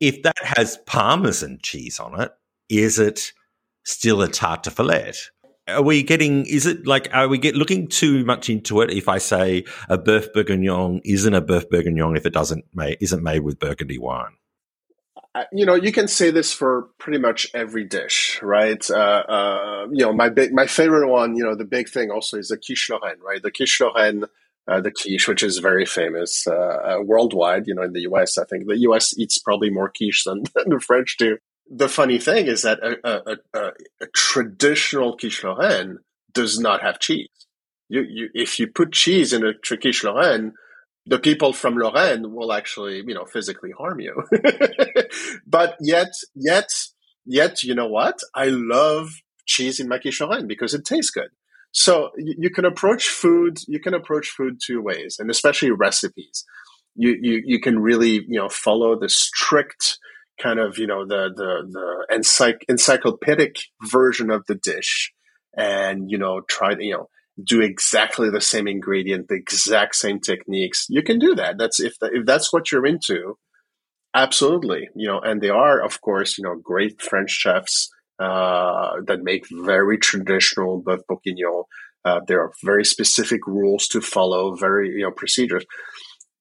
[0.00, 2.32] if that has parmesan cheese on it,
[2.70, 3.32] is it
[3.84, 5.28] still a Tartiflette?
[5.66, 6.44] Are we getting?
[6.46, 7.08] Is it like?
[7.14, 8.90] Are we get looking too much into it?
[8.90, 13.22] If I say a boeuf bourguignon isn't a boeuf bourguignon if it doesn't made isn't
[13.22, 14.36] made with Burgundy wine.
[15.50, 18.88] You know, you can say this for pretty much every dish, right?
[18.88, 22.36] Uh, uh, you know, my big, my favorite one, you know, the big thing also
[22.36, 23.42] is the quiche Lorraine, right?
[23.42, 24.26] The quiche Lorraine,
[24.68, 27.66] uh, the quiche, which is very famous uh, uh, worldwide.
[27.66, 29.18] You know, in the U.S., I think the U.S.
[29.18, 31.38] eats probably more quiche than, than the French do
[31.70, 33.66] the funny thing is that a, a, a,
[34.02, 35.98] a traditional quiche Lorraine
[36.32, 37.28] does not have cheese.
[37.88, 40.52] You, you, if you put cheese in a quiche Lorraine,
[41.06, 44.14] the people from Lorraine will actually, you know, physically harm you.
[45.46, 46.70] but yet, yet,
[47.26, 48.18] yet, you know what?
[48.34, 49.10] I love
[49.46, 51.28] cheese in my quiche Lorraine because it tastes good.
[51.72, 56.44] So you, you can approach food, you can approach food two ways, and especially recipes.
[56.94, 59.98] You, you, you can really, you know, follow the strict,
[60.40, 63.56] kind of you know the the the encycl- encyclopedic
[63.90, 65.12] version of the dish
[65.56, 67.08] and you know try to you know
[67.42, 70.86] do exactly the same ingredient the exact same techniques.
[70.88, 71.58] You can do that.
[71.58, 73.36] That's if the, if that's what you're into
[74.14, 79.24] absolutely you know and they are of course you know great french chefs uh, that
[79.24, 81.64] make very traditional boeuf bourguignon.
[82.04, 85.64] Uh, there are very specific rules to follow very you know procedures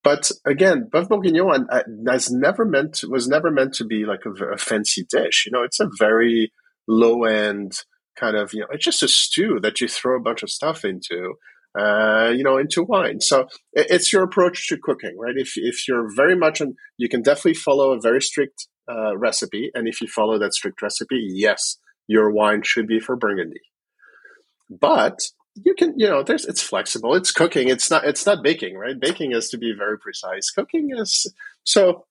[0.03, 1.67] but again, Boeuf Bourguignon
[2.07, 5.45] has never meant was never meant to be like a, a fancy dish.
[5.45, 6.51] You know, it's a very
[6.87, 7.73] low end
[8.19, 10.85] kind of you know it's just a stew that you throw a bunch of stuff
[10.85, 11.33] into.
[11.75, 13.19] Uh, you know, into wine.
[13.19, 15.33] So it's your approach to cooking, right?
[15.35, 19.71] If if you're very much, on, you can definitely follow a very strict uh, recipe,
[19.73, 23.61] and if you follow that strict recipe, yes, your wine should be for Burgundy.
[24.69, 25.17] But
[25.55, 27.15] you can you know there's it's flexible.
[27.15, 27.69] It's cooking.
[27.69, 28.99] It's not it's not baking right?
[28.99, 30.49] Baking is to be very precise.
[30.49, 31.31] Cooking is
[31.63, 32.05] so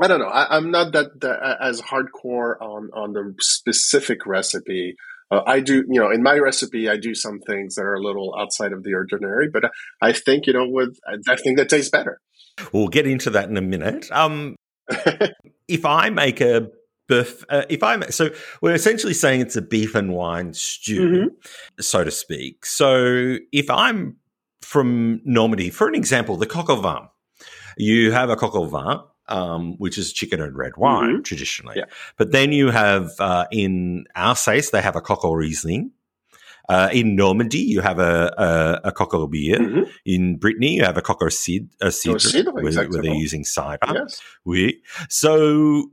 [0.00, 0.28] i don't know.
[0.28, 4.96] I, am not that, that, as hardcore on on the specific recipe.
[5.30, 8.02] Uh, i do you know in my recipe i do some things that are a
[8.02, 9.70] little outside of the ordinary but
[10.02, 12.20] i think you know with i think that tastes better.
[12.72, 14.10] We'll get into that in a minute.
[14.12, 14.56] Um
[15.68, 16.70] if i make a
[17.18, 17.44] beef.
[17.48, 21.26] Uh, if I'm so, we're essentially saying it's a beef and wine stew, mm-hmm.
[21.80, 22.66] so to speak.
[22.66, 24.16] So if I'm
[24.60, 27.08] from Normandy, for an example, the coq au vin,
[27.76, 29.00] you have a coq au vin.
[29.28, 31.22] Um, which is chicken and red wine mm-hmm.
[31.22, 31.84] traditionally, yeah.
[32.18, 35.92] but then you have uh, in Alsace they have a coq au riesling,
[36.68, 39.58] uh, in Normandy, you have a, a, a coq au bière.
[39.58, 39.82] Mm-hmm.
[40.06, 43.44] In Brittany, you have a coq au cidre, a cidre, cidre where, where, they're using
[43.44, 43.78] cider.
[43.92, 44.20] Yes.
[44.44, 44.80] Oui.
[45.08, 45.90] So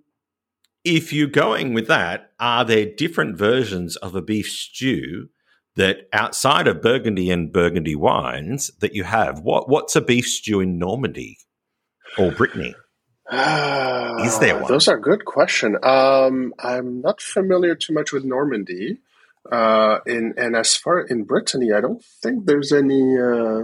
[0.89, 5.29] if you're going with that, are there different versions of a beef stew
[5.75, 9.39] that outside of Burgundy and Burgundy wines that you have?
[9.39, 11.37] What what's a beef stew in Normandy
[12.17, 12.75] or Brittany?
[13.29, 14.67] Uh, Is there one?
[14.67, 15.77] Those are good question.
[15.83, 18.97] Um, I'm not familiar too much with Normandy.
[19.51, 23.63] Uh, in and as far in Brittany, I don't think there's any uh,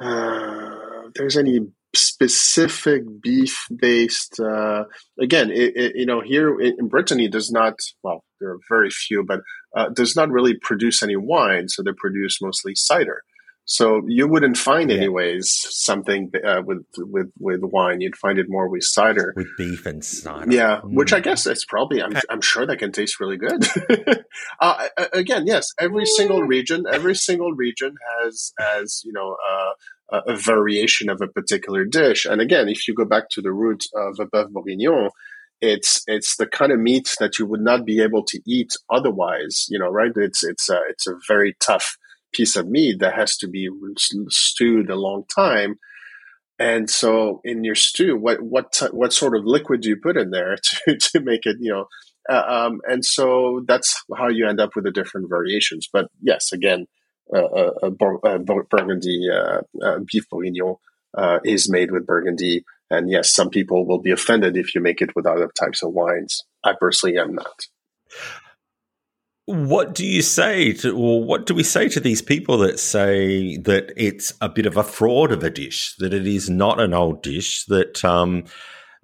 [0.00, 1.60] uh there's any
[1.96, 4.84] specific beef based uh,
[5.20, 9.24] again it, it, you know here in brittany does not well there are very few
[9.24, 9.40] but
[9.76, 13.22] uh, does not really produce any wine so they produce mostly cider.
[13.68, 14.98] So you wouldn't find yeah.
[14.98, 18.00] anyways something uh, with with with wine.
[18.00, 19.32] You'd find it more with cider.
[19.34, 20.52] With beef and cider.
[20.52, 20.94] Yeah mm.
[20.94, 23.66] which i guess it's probably i'm, I'm sure that can taste really good.
[24.60, 29.72] Uh, again yes every single region every single region has as you know uh,
[30.10, 32.24] a, a, variation of a particular dish.
[32.24, 35.10] And again, if you go back to the root of a boeuf bourguignon,
[35.60, 39.66] it's it's the kind of meat that you would not be able to eat otherwise.
[39.68, 40.12] You know, right?
[40.14, 41.96] It's it's a, it's a very tough
[42.32, 43.68] piece of meat that has to be
[44.28, 45.76] stewed a long time.
[46.58, 50.30] And so, in your stew, what what what sort of liquid do you put in
[50.30, 51.56] there to to make it?
[51.60, 51.86] You know,
[52.30, 55.88] uh, um, and so that's how you end up with the different variations.
[55.92, 56.86] But yes, again,
[57.32, 60.76] a, Burgundy uh, uh, beef bourguignon
[61.16, 62.64] uh, is made with Burgundy.
[62.90, 65.92] And yes, some people will be offended if you make it with other types of
[65.92, 66.44] wines.
[66.62, 67.66] I personally am not.
[69.46, 73.56] What do you say to, or what do we say to these people that say
[73.58, 76.92] that it's a bit of a fraud of a dish, that it is not an
[76.92, 78.44] old dish, that um,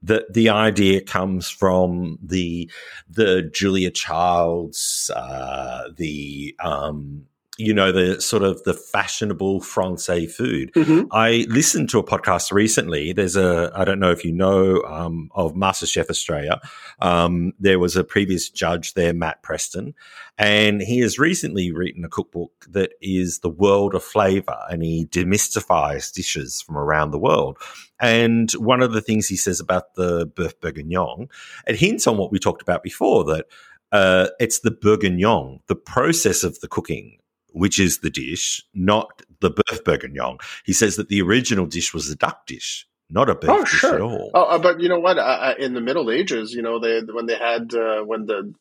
[0.03, 2.69] that the idea comes from the
[3.09, 7.27] the Julia Childs, uh, the um,
[7.59, 10.73] you know, the sort of the fashionable Francais food.
[10.73, 11.09] Mm-hmm.
[11.13, 13.13] I listened to a podcast recently.
[13.13, 16.61] There's a, I don't know if you know um, of MasterChef Australia.
[17.01, 19.95] Um, there was a previous judge there, Matt Preston,
[20.39, 25.07] and he has recently written a cookbook that is the world of flavor and he
[25.07, 27.59] demystifies dishes from around the world.
[28.01, 31.29] And one of the things he says about the boeuf bourguignon,
[31.67, 33.47] it hints on what we talked about before that
[33.93, 37.19] uh, it's the bourguignon, the process of the cooking
[37.53, 40.39] which is the dish, not the boeuf bourguignon.
[40.65, 43.71] He says that the original dish was a duck dish, not a beef oh, dish
[43.71, 43.95] sure.
[43.95, 44.31] at all.
[44.35, 45.19] Oh, uh, but you know what?
[45.19, 48.55] Uh, in the Middle Ages, you know, they when they had uh, when the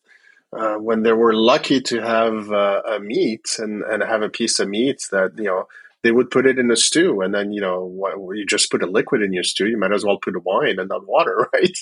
[0.54, 4.60] uh, when they were lucky to have uh, a meat and, and have a piece
[4.60, 5.66] of meat that you know
[6.04, 8.84] they would put it in a stew and then you know what, you just put
[8.84, 11.78] a liquid in your stew you might as well put wine and not water right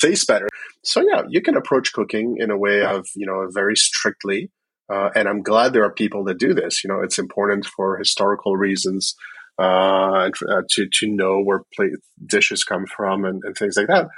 [0.00, 0.48] tastes better
[0.82, 4.50] so yeah you can approach cooking in a way of you know very strictly
[4.90, 6.82] uh, and I'm glad there are people that do this.
[6.82, 9.14] You know, it's important for historical reasons
[9.58, 11.92] uh, uh, to to know where plate
[12.26, 14.08] dishes come from and, and, things like that.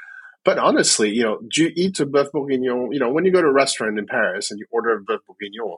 [0.44, 2.92] But honestly, you know, do you eat a boeuf bourguignon?
[2.92, 5.18] You know, when you go to a restaurant in Paris and you order a boeuf
[5.26, 5.76] bourguignon,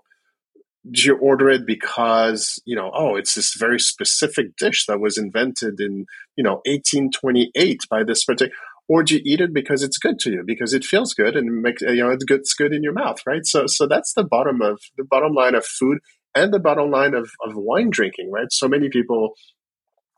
[0.90, 5.18] do you order it because you know, oh, it's this very specific dish that was
[5.18, 8.54] invented in you know 1828 by this particular
[8.88, 11.62] or do you eat it because it's good to you because it feels good and
[11.62, 13.46] makes you know it's good in your mouth right?
[13.46, 15.98] So so that's the bottom of the bottom line of food
[16.34, 18.50] and the bottom line of, of wine drinking right?
[18.50, 19.34] So many people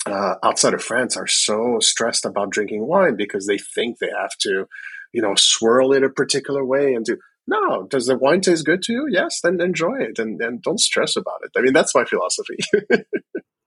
[0.06, 4.30] uh, outside of france are so stressed about drinking wine because they think they have
[4.38, 4.66] to
[5.12, 7.16] you know swirl it a particular way and do
[7.46, 10.80] no does the wine taste good to you yes then enjoy it and, and don't
[10.80, 12.58] stress about it i mean that's my philosophy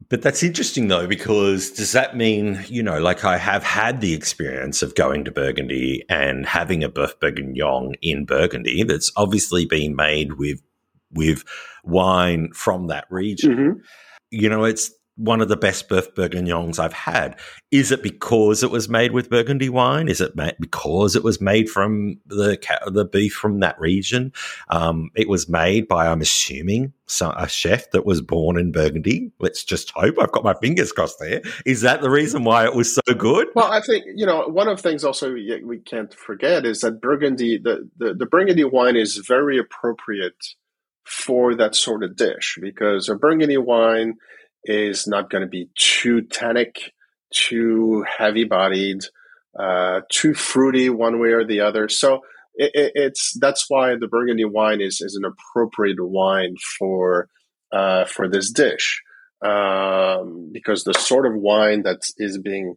[0.09, 4.13] But that's interesting though, because does that mean, you know, like I have had the
[4.13, 9.95] experience of going to Burgundy and having a Boeuf Bourguignon in Burgundy that's obviously been
[9.95, 10.61] made with
[11.11, 11.43] with
[11.83, 13.51] wine from that region.
[13.51, 13.79] Mm-hmm.
[14.31, 17.37] You know, it's one of the best Boeuf Bourguignons I've had.
[17.71, 20.07] Is it because it was made with Burgundy wine?
[20.07, 24.31] Is it because it was made from the the beef from that region?
[24.69, 29.31] Um, it was made by, I'm assuming, a chef that was born in Burgundy.
[29.39, 30.15] Let's just hope.
[30.19, 31.41] I've got my fingers crossed there.
[31.65, 33.47] Is that the reason why it was so good?
[33.55, 37.01] Well, I think you know one of the things also we can't forget is that
[37.01, 40.55] Burgundy, the, the, the Burgundy wine is very appropriate
[41.03, 44.15] for that sort of dish because a Burgundy wine
[44.63, 46.93] is not going to be too tannic,
[47.33, 49.01] too heavy bodied,
[49.57, 51.89] uh, too fruity one way or the other.
[51.89, 52.21] So
[52.55, 57.29] it, it, it's that's why the Burgundy wine is is an appropriate wine for
[57.71, 59.01] uh, for this dish
[59.41, 62.75] um, because the sort of wine that is being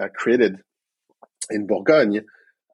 [0.00, 0.56] uh, created
[1.50, 2.22] in Bourgogne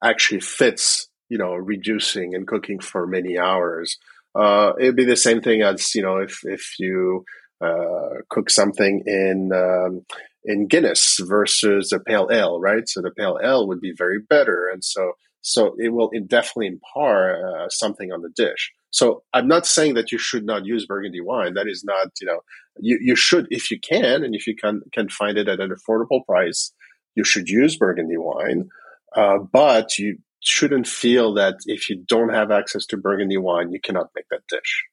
[0.02, 3.98] actually fits you know reducing and cooking for many hours.
[4.34, 7.24] Uh, it'd be the same thing as you know if if you
[7.60, 10.04] uh, cook something in um,
[10.44, 12.88] in Guinness versus a pale ale, right?
[12.88, 17.44] So the pale ale would be very better, and so so it will definitely impart
[17.44, 18.72] uh, something on the dish.
[18.90, 21.54] So I'm not saying that you should not use Burgundy wine.
[21.54, 22.40] That is not, you know,
[22.78, 25.70] you, you should if you can, and if you can can find it at an
[25.70, 26.72] affordable price,
[27.14, 28.68] you should use Burgundy wine.
[29.14, 33.80] Uh, but you shouldn't feel that if you don't have access to Burgundy wine, you
[33.80, 34.84] cannot make that dish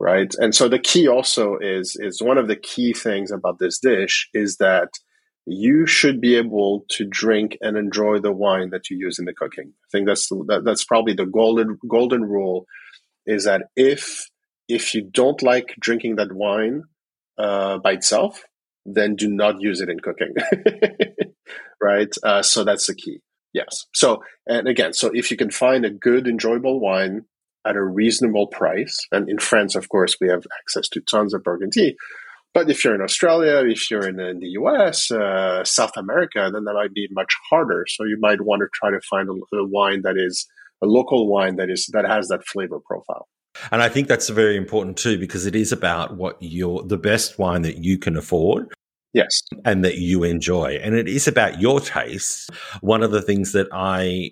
[0.00, 0.34] right?
[0.38, 4.28] And so the key also is is one of the key things about this dish
[4.32, 4.88] is that
[5.46, 9.34] you should be able to drink and enjoy the wine that you use in the
[9.34, 9.72] cooking.
[9.72, 12.66] I think that's that, that's probably the golden golden rule
[13.26, 14.28] is that if
[14.68, 16.84] if you don't like drinking that wine
[17.38, 18.42] uh, by itself,
[18.86, 20.34] then do not use it in cooking,
[21.80, 22.14] right?
[22.22, 23.18] Uh, so that's the key.
[23.52, 23.86] Yes.
[23.94, 27.24] So and again, so if you can find a good enjoyable wine
[27.66, 29.06] at a reasonable price.
[29.12, 31.96] And in France, of course, we have access to tons of Burgundy.
[32.52, 36.64] But if you're in Australia, if you're in, in the US, uh, South America, then
[36.64, 37.86] that might be much harder.
[37.88, 40.46] So you might want to try to find a, a wine that is
[40.82, 43.28] a local wine that is that has that flavor profile.
[43.70, 47.38] And I think that's very important too, because it is about what you're the best
[47.38, 48.72] wine that you can afford.
[49.12, 49.42] Yes.
[49.64, 50.78] And that you enjoy.
[50.82, 52.48] And it is about your taste.
[52.80, 54.30] One of the things that I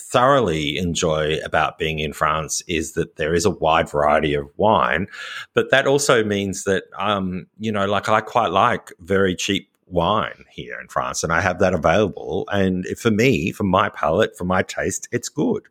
[0.00, 5.06] thoroughly enjoy about being in France is that there is a wide variety of wine,
[5.54, 10.44] but that also means that um, you know, like I quite like very cheap wine
[10.50, 12.46] here in France, and I have that available.
[12.52, 15.62] And for me, for my palate, for my taste, it's good.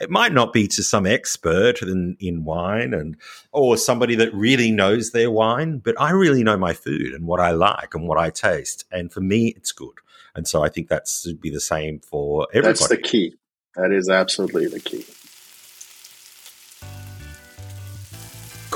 [0.00, 3.16] It might not be to some expert in, in wine and
[3.52, 7.40] or somebody that really knows their wine, but I really know my food and what
[7.40, 9.94] I like and what I taste, and for me, it's good.
[10.34, 12.78] And so I think that should be the same for everybody.
[12.78, 13.34] That's the key.
[13.76, 15.04] That is absolutely the key.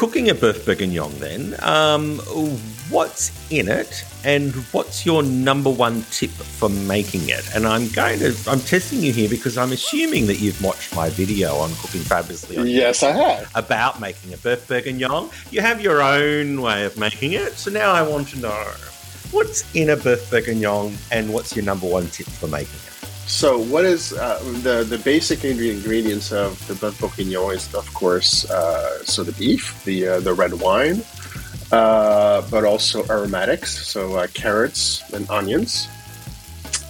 [0.01, 2.17] cooking a boeuf bourguignon, then, um,
[2.89, 7.47] what's in it, and what's your number one tip for making it?
[7.55, 11.11] And I'm going to, I'm testing you here because I'm assuming that you've watched my
[11.11, 12.57] video on cooking fabulously.
[12.57, 15.29] On yes, I have about making a boeuf bourguignon.
[15.51, 18.73] You have your own way of making it, so now I want to know
[19.33, 22.90] what's in a boeuf bourguignon, and what's your number one tip for making it.
[23.31, 27.55] So, what is uh, the the basic ingredients of the boeuf bourguignon?
[27.55, 31.01] Is of course uh, so the beef, the uh, the red wine,
[31.71, 35.89] uh, but also aromatics, so uh, carrots and onions,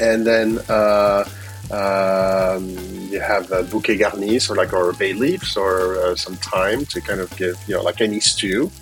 [0.00, 1.28] and then uh,
[1.70, 2.64] um,
[3.12, 7.20] you have a bouquet garni, so like or bay leaves or some thyme to kind
[7.20, 8.72] of give you know like any stew.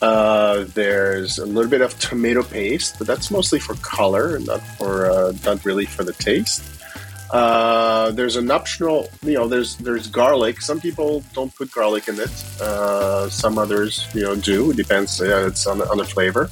[0.00, 5.10] Uh, there's a little bit of tomato paste, but that's mostly for color, not for
[5.10, 6.64] uh, not really for the taste.
[7.30, 10.60] Uh, there's an optional, you know, there's there's garlic.
[10.60, 12.60] Some people don't put garlic in it.
[12.60, 14.70] Uh, some others, you know, do.
[14.70, 15.20] It depends.
[15.20, 16.50] it's on the, on the flavor.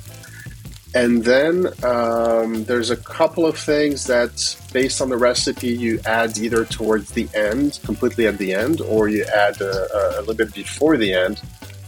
[0.96, 6.38] And then um, there's a couple of things that, based on the recipe, you add
[6.38, 10.54] either towards the end, completely at the end, or you add a, a little bit
[10.54, 11.40] before the end,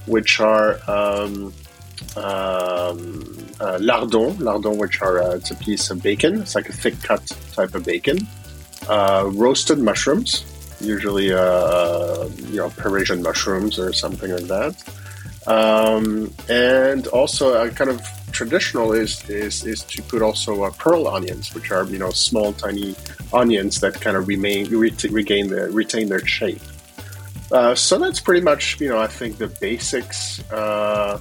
[0.06, 1.54] which are um,
[2.16, 6.40] um, uh, lardons, lardons, which are uh, it's a piece of bacon.
[6.40, 8.26] It's like a thick cut type of bacon
[8.88, 10.44] uh, roasted mushrooms,
[10.80, 14.74] usually uh, uh, you know Parisian mushrooms or something like that.
[15.46, 18.00] Um, and also a kind of
[18.32, 22.52] traditional is is, is to put also uh, pearl onions, which are you know small
[22.52, 22.94] tiny
[23.32, 26.62] onions that kind of remain re- regain the retain their shape.
[27.52, 30.40] Uh, so that's pretty much you know I think the basics.
[30.50, 31.20] Uh,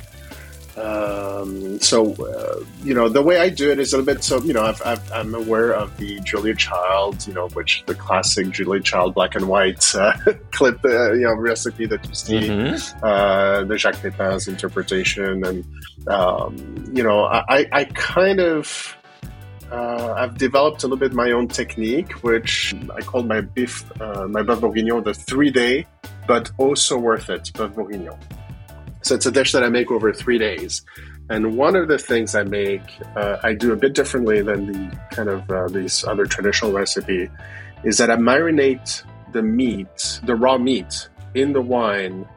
[0.77, 4.41] um, so, uh, you know, the way I do it is a little bit so,
[4.43, 8.81] you know, i am aware of the Julia Child, you know, which the classic Julia
[8.81, 10.13] Child black and white uh,
[10.51, 13.05] clip, uh, you know, recipe that you see, mm-hmm.
[13.05, 15.45] uh, the Jacques Pepin's interpretation.
[15.45, 15.65] And,
[16.07, 18.97] um, you know, I, I kind of.
[19.71, 24.27] Uh, I've developed a little bit my own technique, which I call my beef, uh,
[24.27, 25.87] my boeuf bourguignon, the three day,
[26.27, 28.15] but also worth it boeuf bourguignon.
[29.05, 30.81] So it's a dish that I make over three days.
[31.29, 32.81] And one of the things I make,
[33.15, 37.29] uh, I do a bit differently than the kind of uh, these other traditional recipe,
[37.83, 42.27] is that I marinate the meat, the raw meat, in the wine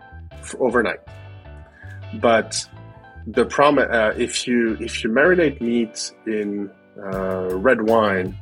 [0.61, 1.01] overnight.
[2.21, 2.63] But
[3.27, 6.71] the problem, uh, if you if you marinate meat in
[7.03, 8.37] uh, red wine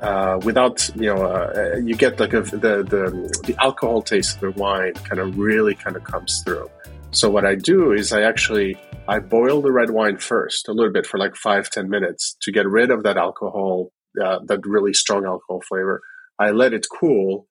[0.00, 4.40] uh, without you know, uh, you get like a, the the the alcohol taste of
[4.40, 6.68] the wine kind of really kind of comes through.
[7.12, 8.76] So what I do is I actually
[9.08, 12.52] I boil the red wine first a little bit for like five ten minutes to
[12.52, 13.90] get rid of that alcohol,
[14.22, 16.02] uh, that really strong alcohol flavor.
[16.38, 17.48] I let it cool,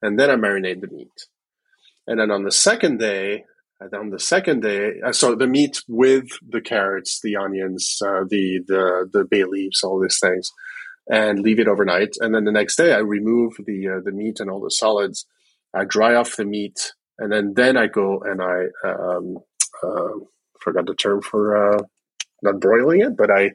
[0.00, 1.26] and then I marinate the meat.
[2.06, 3.44] And then on the second day,
[3.92, 8.60] on the second day, uh, so the meat with the carrots, the onions, uh, the
[8.66, 10.50] the the bay leaves, all these things,
[11.10, 12.14] and leave it overnight.
[12.20, 15.26] And then the next day, I remove the uh, the meat and all the solids.
[15.74, 19.38] I dry off the meat and then then I go and I um,
[19.82, 20.24] uh,
[20.60, 21.82] forgot the term for uh,
[22.42, 23.52] not broiling it, but I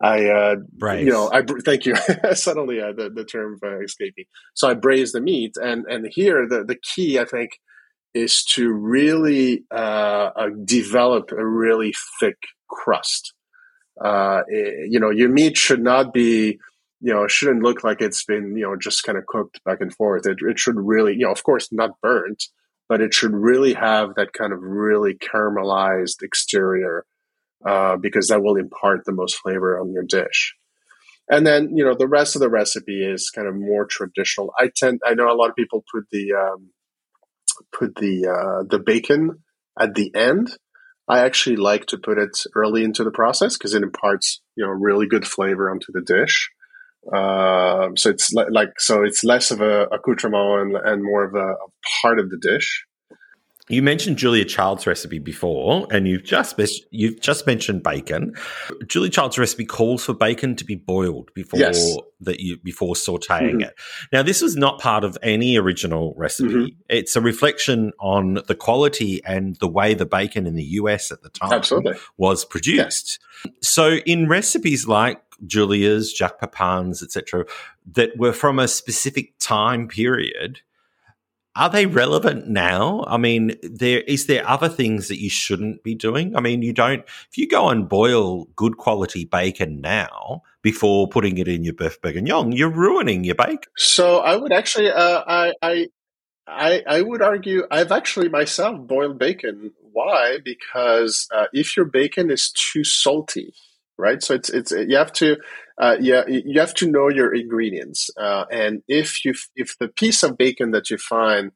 [0.00, 0.56] I uh,
[1.04, 1.96] you know I thank you
[2.34, 4.26] suddenly uh, the the term uh, escaped me.
[4.54, 7.52] So I braise the meat, and and here the the key I think
[8.14, 12.38] is to really uh, uh develop a really thick
[12.68, 13.32] crust.
[14.02, 16.58] Uh, it, you know, your meat should not be
[17.00, 19.80] you know, it shouldn't look like it's been, you know, just kind of cooked back
[19.80, 20.26] and forth.
[20.26, 22.44] It, it should really, you know, of course, not burnt,
[22.88, 27.04] but it should really have that kind of really caramelized exterior
[27.64, 30.54] uh, because that will impart the most flavor on your dish.
[31.28, 34.52] And then you know the rest of the recipe is kind of more traditional.
[34.58, 36.70] I tend I know a lot of people put the um,
[37.76, 39.42] put the uh, the bacon
[39.78, 40.56] at the end.
[41.08, 44.70] I actually like to put it early into the process because it imparts you know
[44.70, 46.50] really good flavor onto the dish.
[47.14, 51.34] Uh, so it's le- like so it's less of a accoutrement and, and more of
[51.34, 51.66] a, a,
[52.02, 52.85] part of the dish.
[53.68, 56.58] You mentioned Julia Child's recipe before, and you've just
[56.90, 58.34] you've just mentioned bacon.
[58.86, 61.96] Julia Child's recipe calls for bacon to be boiled before yes.
[62.20, 63.60] that you before sautéing mm-hmm.
[63.62, 63.74] it.
[64.12, 66.48] Now, this was not part of any original recipe.
[66.48, 66.80] Mm-hmm.
[66.88, 71.22] It's a reflection on the quality and the way the bacon in the US at
[71.22, 71.94] the time Absolutely.
[72.16, 73.18] was produced.
[73.44, 73.50] Yeah.
[73.62, 77.44] So, in recipes like Julia's, Jacques Pepin's, etc.,
[77.94, 80.60] that were from a specific time period.
[81.56, 83.04] Are they relevant now?
[83.06, 86.36] I mean, there is there other things that you shouldn't be doing?
[86.36, 91.38] I mean, you don't if you go and boil good quality bacon now before putting
[91.38, 93.70] it in your boeuf bourguignon, you're ruining your bacon.
[93.76, 95.86] So I would actually, uh, I, I
[96.46, 99.72] I, I would argue I've actually myself boiled bacon.
[99.92, 100.38] Why?
[100.44, 103.54] Because uh, if your bacon is too salty,
[103.98, 104.22] right?
[104.22, 105.38] So it's it's you have to
[105.78, 110.22] uh, yeah you have to know your ingredients, uh, and if you if the piece
[110.22, 111.52] of bacon that you find,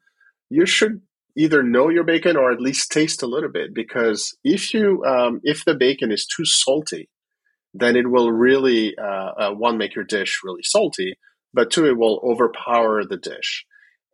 [0.49, 1.03] you should
[1.37, 5.41] either know your bacon or at least taste a little bit because if you um,
[5.43, 7.09] if the bacon is too salty,
[7.73, 11.15] then it will really uh, uh, one make your dish really salty,
[11.55, 13.65] but two it will overpower the dish.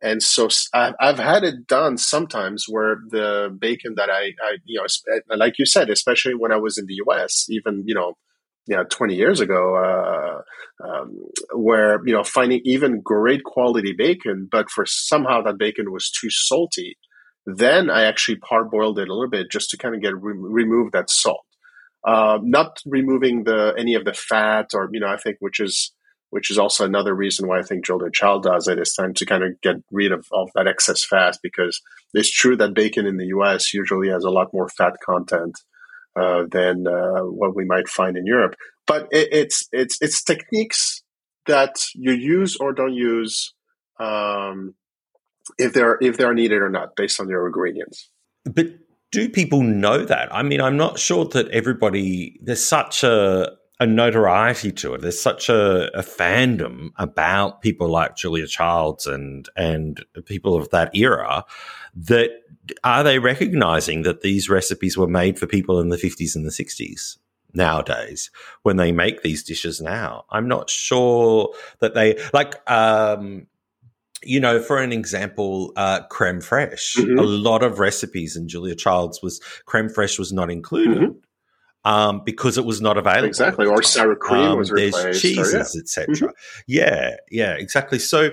[0.01, 5.35] And so I've had it done sometimes where the bacon that I, I, you know,
[5.35, 8.13] like you said, especially when I was in the U.S., even you know,
[8.67, 11.17] yeah, 20 years ago, uh, um,
[11.53, 16.29] where you know finding even great quality bacon, but for somehow that bacon was too
[16.29, 16.97] salty,
[17.45, 20.91] then I actually parboiled it a little bit just to kind of get re- remove
[20.91, 21.45] that salt,
[22.05, 25.93] uh, not removing the any of the fat or you know I think which is
[26.29, 29.25] which is also another reason why I think Julia Child does it is time to
[29.25, 31.81] kind of get rid of, of that excess fat because
[32.13, 33.73] it's true that bacon in the U.S.
[33.73, 35.57] usually has a lot more fat content
[36.17, 38.55] uh, than uh, what we might find in Europe.
[38.85, 41.03] But it, it's it's it's techniques
[41.45, 43.53] that you use or don't use
[43.99, 44.75] um,
[45.57, 48.09] if they're if they're needed or not based on your ingredients.
[48.45, 48.67] But
[49.11, 50.33] do people know that?
[50.33, 52.39] I mean, I'm not sure that everybody.
[52.41, 55.01] There's such a a notoriety to it.
[55.01, 60.95] There's such a, a, fandom about people like Julia Childs and and people of that
[60.95, 61.45] era
[62.05, 62.29] that
[62.83, 66.51] are they recognizing that these recipes were made for people in the 50s and the
[66.51, 67.17] 60s
[67.53, 68.29] nowadays
[68.63, 70.25] when they make these dishes now?
[70.29, 73.47] I'm not sure that they like um
[74.23, 76.97] you know, for an example, uh, creme fraiche.
[76.97, 77.19] Mm-hmm.
[77.19, 80.97] A lot of recipes in Julia Childs was creme fraiche was not included.
[80.97, 81.19] Mm-hmm
[81.87, 83.27] um, because it was not available.
[83.27, 85.01] Exactly, or sour cream um, was replaced.
[85.01, 85.79] There's cheeses, yeah.
[85.81, 86.07] etc.
[86.07, 86.25] Mm-hmm.
[86.67, 87.97] Yeah, yeah, exactly.
[87.97, 88.31] So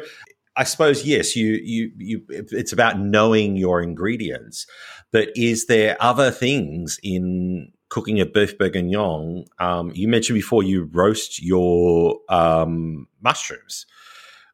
[0.56, 2.22] I suppose yes, you you you.
[2.28, 4.66] It's about knowing your ingredients,
[5.10, 9.46] but is there other things in cooking a beef bourguignon?
[9.58, 13.86] Um, you mentioned before you roast your um, mushrooms.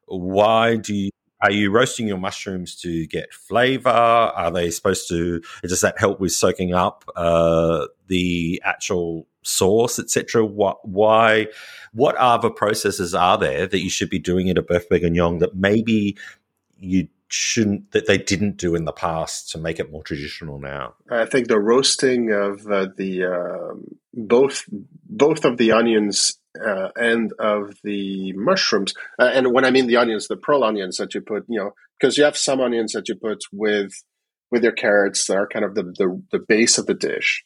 [0.07, 3.89] Why do you are you roasting your mushrooms to get flavor?
[3.89, 5.41] Are they supposed to?
[5.63, 10.45] Does that help with soaking up uh, the actual sauce, etc.?
[10.45, 10.87] What?
[10.87, 11.47] Why?
[11.93, 15.55] What other processes are there that you should be doing at a beef bourguignon that
[15.55, 16.17] maybe
[16.79, 20.93] you shouldn't that they didn't do in the past to make it more traditional now?
[21.09, 23.75] I think the roasting of uh, the uh,
[24.13, 24.65] both
[25.09, 28.93] both of the onions uh, and of the mushrooms.
[29.17, 31.71] Uh, and when I mean the onions, the pearl onions that you put, you know,
[31.99, 33.93] because you have some onions that you put with
[34.51, 37.45] with your carrots that are kind of the the, the base of the dish.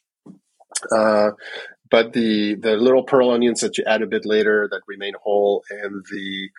[1.90, 5.62] But the the little pearl onions that you add a bit later that remain whole,
[5.70, 6.50] and the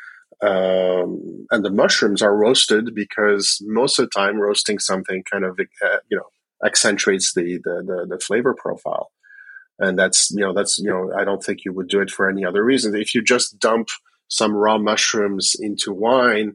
[0.47, 5.59] um, and the mushrooms are roasted because most of the time roasting something kind of
[5.59, 6.29] uh, you know
[6.65, 9.11] accentuates the, the the, the flavor profile
[9.79, 12.29] and that's you know that's you know I don't think you would do it for
[12.29, 12.95] any other reason.
[12.95, 13.89] If you just dump
[14.27, 16.53] some raw mushrooms into wine,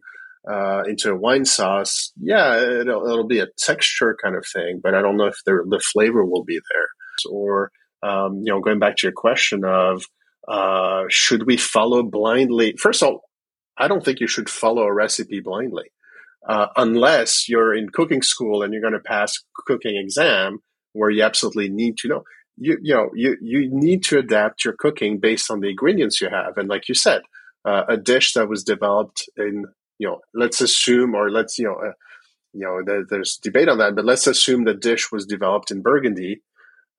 [0.50, 4.94] uh, into a wine sauce, yeah, it'll, it'll be a texture kind of thing, but
[4.94, 6.88] I don't know if the the flavor will be there.
[7.30, 7.70] Or
[8.02, 10.04] um, you know, going back to your question of
[10.48, 12.74] uh, should we follow blindly?
[12.76, 13.22] First of all,
[13.76, 15.92] I don't think you should follow a recipe blindly.
[16.46, 20.58] Uh, unless you're in cooking school and you're going to pass cooking exam
[20.92, 22.24] where you absolutely need to know
[22.56, 26.28] you you know you you need to adapt your cooking based on the ingredients you
[26.28, 27.22] have and like you said
[27.64, 29.64] uh, a dish that was developed in
[29.98, 31.92] you know let's assume or let's you know uh,
[32.52, 35.80] you know there, there's debate on that but let's assume the dish was developed in
[35.80, 36.42] burgundy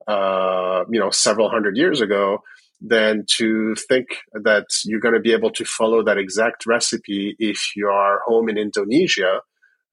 [0.06, 2.38] uh, you know several hundred years ago
[2.80, 7.70] than to think that you're going to be able to follow that exact recipe if
[7.76, 9.40] you are home in indonesia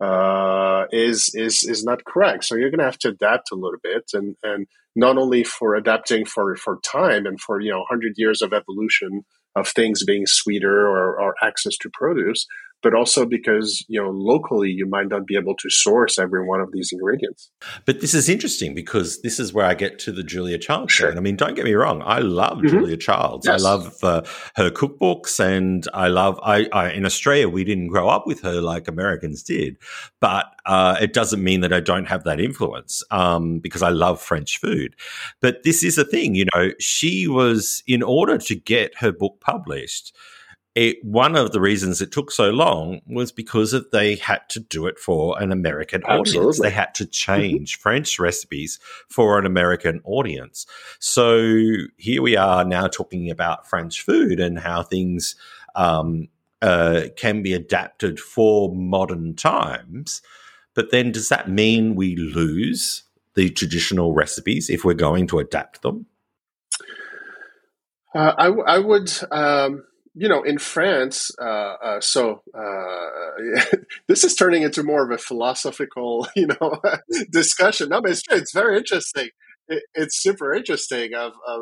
[0.02, 2.44] uh, is is is not correct.
[2.44, 5.76] So you're going to have to adapt a little bit, and and not only for
[5.76, 9.24] adapting for for time and for you know hundred years of evolution
[9.56, 12.48] of things being sweeter or, or access to produce,
[12.82, 16.62] but also because you know locally you might not be able to source every one
[16.62, 17.50] of these ingredients.
[17.86, 21.16] But this is interesting because this is where I get to the Julia Child Sure.
[21.16, 22.68] I mean, don't get me wrong, I love mm-hmm.
[22.68, 23.46] Julia Childs.
[23.46, 23.62] Yes.
[23.62, 24.24] I love uh,
[24.56, 26.40] her cookbooks, and I love.
[26.44, 29.78] I, I, in Australia we didn't grow up with her like Americans did,
[30.20, 34.22] but uh, it doesn't mean that I don't have that influence um, because I love
[34.22, 34.96] French food.
[35.40, 36.72] But this is a thing, you know.
[36.80, 40.16] She was in order to get her book published
[40.74, 44.60] it, one of the reasons it took so long was because of they had to
[44.60, 46.40] do it for an American Absolutely.
[46.40, 46.60] audience.
[46.62, 50.66] They had to change French recipes for an American audience.
[51.00, 51.52] So
[51.98, 55.36] here we are now talking about French food and how things
[55.76, 56.30] um,
[56.62, 60.22] uh, can be adapted for modern times.
[60.74, 63.04] But then, does that mean we lose
[63.36, 66.06] the traditional recipes if we're going to adapt them?
[68.16, 69.84] Uh, I, I would, um,
[70.14, 73.76] you know, in France, uh, uh, so uh,
[74.08, 76.82] this is turning into more of a philosophical, you know,
[77.32, 77.90] discussion.
[77.90, 79.30] No, but it's, it's very interesting.
[79.68, 81.14] It, it's super interesting.
[81.14, 81.62] Of, of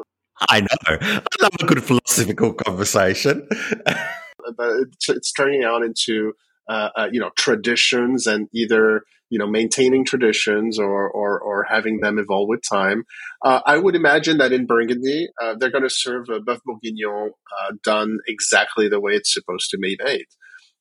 [0.50, 3.48] I know, I love a good philosophical conversation.
[3.86, 6.34] but it's, it's turning out into
[6.70, 12.00] uh, uh, you know traditions and either you know maintaining traditions or or, or having
[12.00, 13.04] them evolve with time.
[13.44, 17.32] Uh, I would imagine that in Burgundy uh, they're going to serve a bœuf bourguignon
[17.60, 20.26] uh, done exactly the way it's supposed to be made.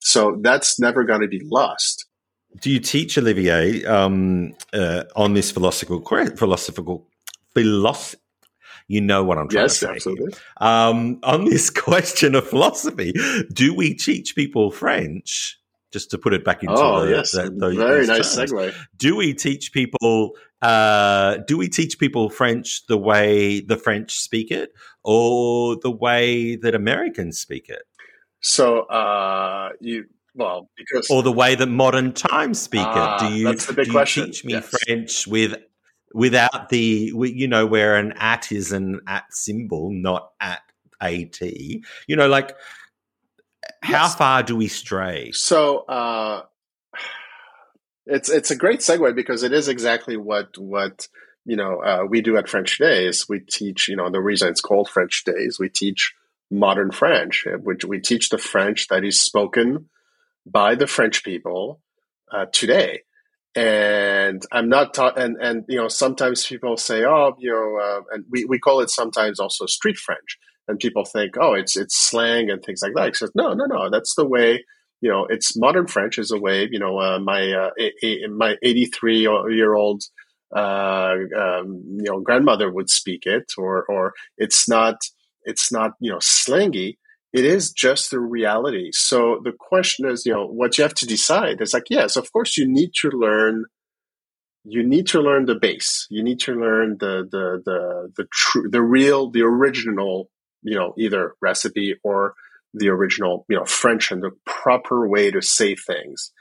[0.00, 2.06] So that's never going to be lost.
[2.60, 6.00] Do you teach Olivier um, uh, on this philosophical
[6.36, 7.06] philosophical
[7.54, 8.20] philosophy?
[8.88, 9.92] You know what I'm trying yes, to say.
[9.92, 10.32] Absolutely.
[10.58, 13.12] Um, on this question of philosophy,
[13.52, 15.58] do we teach people French?
[15.92, 17.32] Just to put it back into oh, the, yes.
[17.32, 18.52] the, the very nice terms.
[18.52, 18.74] segue.
[18.96, 20.36] Do we teach people?
[20.60, 24.72] Uh, do we teach people French the way the French speak it,
[25.02, 27.82] or the way that Americans speak it?
[28.40, 32.84] So, uh, you well because or the way that modern times speak it.
[32.84, 34.26] Do ah, you, that's the big do question.
[34.26, 34.68] you teach me yes.
[34.68, 35.56] French with
[36.14, 40.60] without the you know where an at is an at symbol not at
[41.00, 42.56] at you know like
[43.82, 44.14] how yes.
[44.14, 46.42] far do we stray so uh
[48.06, 51.08] it's it's a great segue because it is exactly what what
[51.44, 54.60] you know uh, we do at French Today we teach you know the reason it's
[54.60, 56.14] called French Today we teach
[56.50, 59.90] modern french which we teach the french that is spoken
[60.46, 61.78] by the french people
[62.32, 63.02] uh, today
[63.58, 65.18] and I'm not taught.
[65.18, 68.80] And and you know, sometimes people say, oh, you know, uh, and we, we call
[68.80, 70.38] it sometimes also street French,
[70.68, 73.08] and people think, oh, it's it's slang and things like that.
[73.08, 74.64] He Says, no, no, no, that's the way.
[75.00, 76.68] You know, it's modern French is a way.
[76.70, 80.02] You know, uh, my uh, a, a, my 83 year old
[80.54, 84.96] uh, um, you know grandmother would speak it, or or it's not
[85.44, 86.98] it's not you know slangy
[87.32, 88.90] it is just the reality.
[88.92, 92.32] So the question is, you know, what you have to decide is like, yes, of
[92.32, 93.64] course, you need to learn.
[94.64, 96.06] You need to learn the base.
[96.10, 100.30] You need to learn the the the the true, the real, the original,
[100.68, 102.34] you know, either recipe or
[102.74, 106.32] the original, you know, French and the proper way to say things.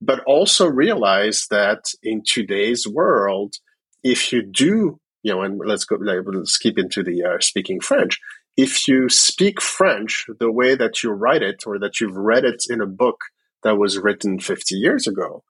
[0.00, 3.54] But also realize that in today's world,
[4.02, 8.18] if you do, you know, and let's go, let's keep into the uh, speaking French
[8.56, 12.64] if you speak French the way that you write it or that you've read it
[12.68, 13.20] in a book
[13.62, 15.44] that was written 50 years ago,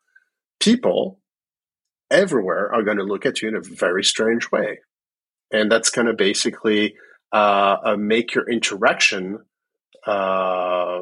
[0.61, 1.21] people
[2.11, 4.81] everywhere are going to look at you in a very strange way.
[5.53, 6.95] And that's going to basically
[7.33, 9.39] uh, uh, make your interaction
[10.07, 11.01] uh,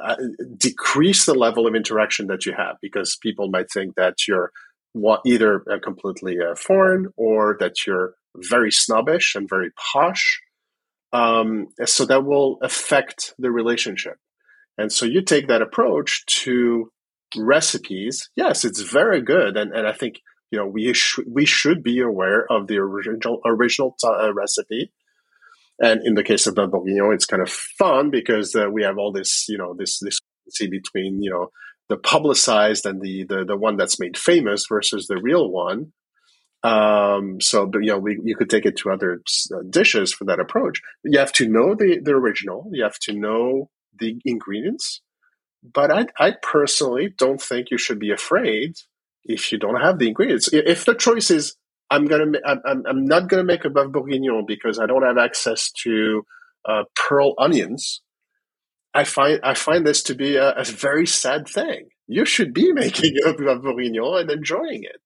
[0.00, 0.16] uh,
[0.56, 4.52] decrease the level of interaction that you have because people might think that you're
[5.26, 10.40] either completely uh, foreign or that you're very snobbish and very posh
[11.12, 14.16] um, so that will affect the relationship.
[14.78, 16.90] And so you take that approach to
[17.36, 18.28] recipes.
[18.36, 22.00] Yes, it's very good, and, and I think you know we sh- we should be
[22.00, 24.92] aware of the original original t- uh, recipe.
[25.78, 28.98] And in the case of the bourguignon, it's kind of fun because uh, we have
[28.98, 30.20] all this you know this this
[30.58, 31.50] between you know
[31.88, 35.92] the publicized and the, the the one that's made famous versus the real one.
[36.62, 39.22] Um, so, you know, we, you could take it to other
[39.54, 40.80] uh, dishes for that approach.
[41.04, 42.68] You have to know the, the original.
[42.72, 45.00] You have to know the ingredients.
[45.62, 48.74] But I, I personally don't think you should be afraid
[49.24, 50.48] if you don't have the ingredients.
[50.52, 51.56] If the choice is,
[51.90, 55.70] I'm gonna, I'm, I'm not gonna make a bœuf bourguignon because I don't have access
[55.82, 56.24] to
[56.64, 58.02] uh, pearl onions.
[58.94, 61.88] I find I find this to be a, a very sad thing.
[62.06, 65.00] You should be making a bœuf bourguignon and enjoying it.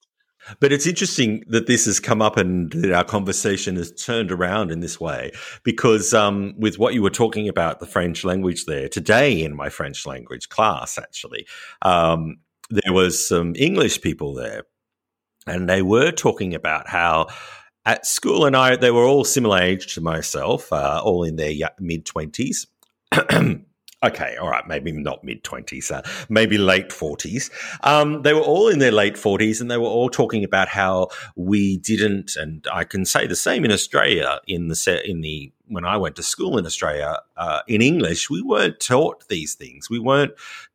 [0.59, 4.71] But it's interesting that this has come up and that our conversation has turned around
[4.71, 5.33] in this way
[5.65, 9.69] because um, with what you were talking about, the French language there, today in my
[9.69, 11.47] French language class, actually,
[11.83, 12.39] um,
[12.71, 14.65] there was some English people there
[15.47, 17.29] and they were talking about how
[17.85, 21.55] at school and I, they were all similar age to myself, uh, all in their
[21.79, 22.67] mid 20s.
[24.05, 27.51] okay, all right, maybe not mid 20s, uh, maybe late 40s.
[27.83, 31.09] Um, they were all in their late 40s and they were all talking about how
[31.37, 35.53] we didn't, and I can say the same in Australia, in the, set, in the,
[35.67, 39.89] when I went to school in Australia, uh, in English, we weren't taught these things.
[39.89, 40.33] We weren't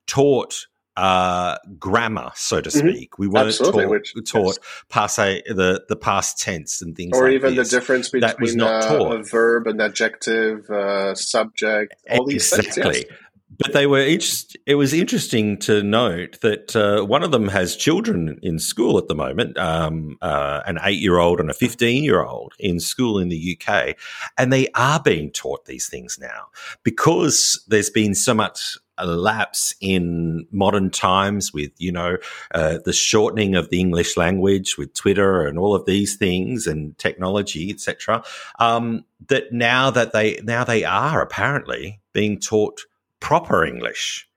[0.08, 0.68] taught
[0.98, 2.90] uh, grammar, so to mm-hmm.
[2.90, 3.12] speak.
[3.12, 3.22] Mm-hmm.
[3.22, 4.58] We weren't Absolutely, taught, which, taught
[4.96, 5.42] yes.
[5.48, 7.70] the, the past tense and things or like even this.
[7.70, 9.20] the difference between that was not uh, taught.
[9.20, 12.94] a verb, an adjective, uh, subject, all these exactly.
[12.94, 13.06] things.
[13.10, 13.20] Yes.
[13.58, 14.56] but they were each.
[14.66, 19.08] It was interesting to note that uh, one of them has children in school at
[19.08, 23.96] the moment, um, uh, an eight-year-old and a fifteen-year-old in school in the UK,
[24.38, 26.48] and they are being taught these things now
[26.84, 32.18] because there's been so much a lapse in modern times with you know
[32.54, 36.98] uh, the shortening of the English language with Twitter and all of these things and
[36.98, 38.24] technology etc.
[38.60, 42.82] Um, that now that they now they are apparently being taught
[43.20, 44.28] proper English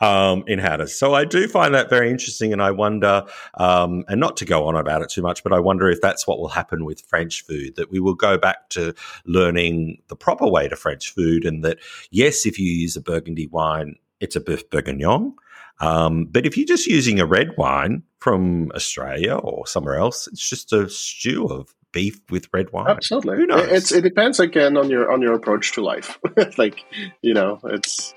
[0.00, 0.94] um, in Hatters.
[0.94, 3.24] So I do find that very interesting, and I wonder,
[3.54, 6.26] um, and not to go on about it too much, but I wonder if that's
[6.26, 8.94] what will happen with French food, that we will go back to
[9.26, 11.78] learning the proper way to French food, and that
[12.10, 15.34] yes, if you use a Burgundy wine, it's a Boeuf Bourguignon.
[15.80, 20.48] Um, but if you're just using a red wine from Australia or somewhere else, it's
[20.48, 22.88] just a stew of beef with red wine.
[22.88, 23.36] Absolutely.
[23.36, 23.68] Who knows?
[23.70, 26.18] It's, it depends again on your on your approach to life.
[26.58, 26.84] like
[27.22, 28.14] you know, it's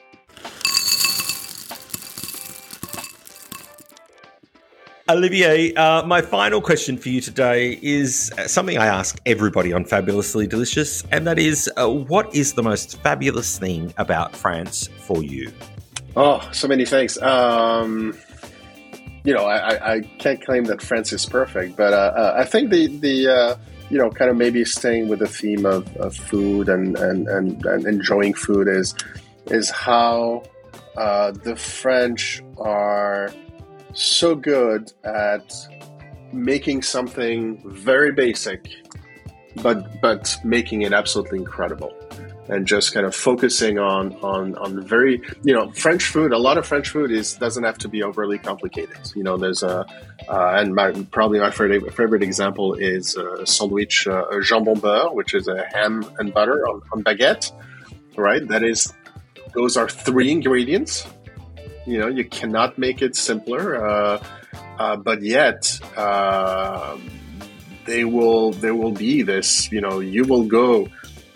[5.12, 10.47] Olivier, uh, my final question for you today is something I ask everybody on Fabulously
[10.47, 15.51] Delicious, and that is uh, what is the most fabulous thing about France for you?
[16.16, 17.22] Oh, so many things.
[17.22, 18.18] Um,
[19.26, 22.72] you know, I, I, can't claim that France is perfect, but uh, uh, I think
[22.72, 23.57] the, the uh,
[23.89, 27.66] you know, kind of maybe staying with the theme of, of food and, and, and,
[27.66, 28.95] and, enjoying food is,
[29.47, 30.43] is how
[30.95, 33.30] uh, the French are
[33.94, 35.54] so good at
[36.34, 38.70] making something very basic,
[39.62, 41.94] but but making it absolutely incredible,
[42.48, 46.32] and just kind of focusing on on on very you know French food.
[46.32, 49.00] A lot of French food is doesn't have to be overly complicated.
[49.16, 49.86] You know, there's a
[50.30, 55.34] uh, and my, probably my favorite, favorite example is a sandwich uh, jambon beurre, which
[55.34, 57.52] is a ham and butter on, on baguette.
[58.18, 58.94] Right, that is
[59.54, 61.08] those are three ingredients
[61.86, 64.24] you know, you cannot make it simpler, uh,
[64.78, 66.98] uh, but yet uh,
[67.86, 68.52] they will.
[68.52, 69.72] There will be this.
[69.72, 70.88] You know, you will go.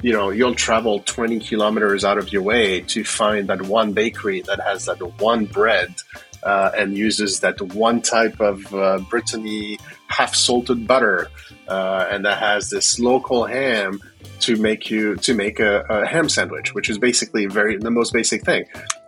[0.01, 4.41] You know, you'll travel 20 kilometers out of your way to find that one bakery
[4.41, 5.95] that has that one bread
[6.43, 11.27] uh, and uses that one type of uh, Brittany half salted butter,
[11.67, 13.99] uh, and that has this local ham
[14.39, 18.13] to make you to make a, a ham sandwich, which is basically very the most
[18.13, 18.65] basic thing.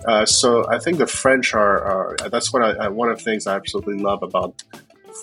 [0.08, 3.48] Uh, so I think the French are, are that's what I, one of the things
[3.48, 4.64] I absolutely love about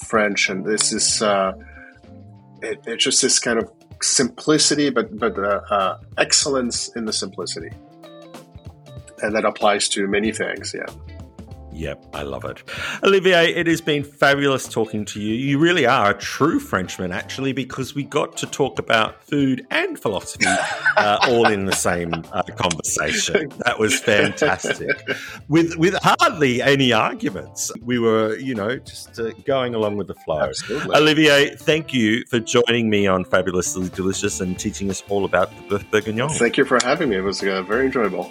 [0.06, 1.52] French, and this is uh,
[2.62, 3.70] it, it's just this kind of
[4.02, 7.70] simplicity, but but uh, uh excellence in the simplicity,
[9.22, 10.74] and that applies to many things.
[10.74, 10.86] Yeah.
[11.74, 12.62] Yep, I love it.
[13.02, 15.34] Olivier, it has been fabulous talking to you.
[15.34, 19.98] You really are a true Frenchman, actually, because we got to talk about food and
[19.98, 20.46] philosophy
[20.96, 23.50] uh, all in the same uh, conversation.
[23.64, 24.90] That was fantastic.
[25.48, 30.14] With with hardly any arguments, we were, you know, just uh, going along with the
[30.14, 30.42] flow.
[30.42, 30.94] Absolutely.
[30.94, 35.78] Olivier, thank you for joining me on Fabulously Delicious and teaching us all about the
[35.78, 36.30] Boeuf Bourguignon.
[36.30, 37.16] Thank you for having me.
[37.16, 38.30] It was uh, very enjoyable.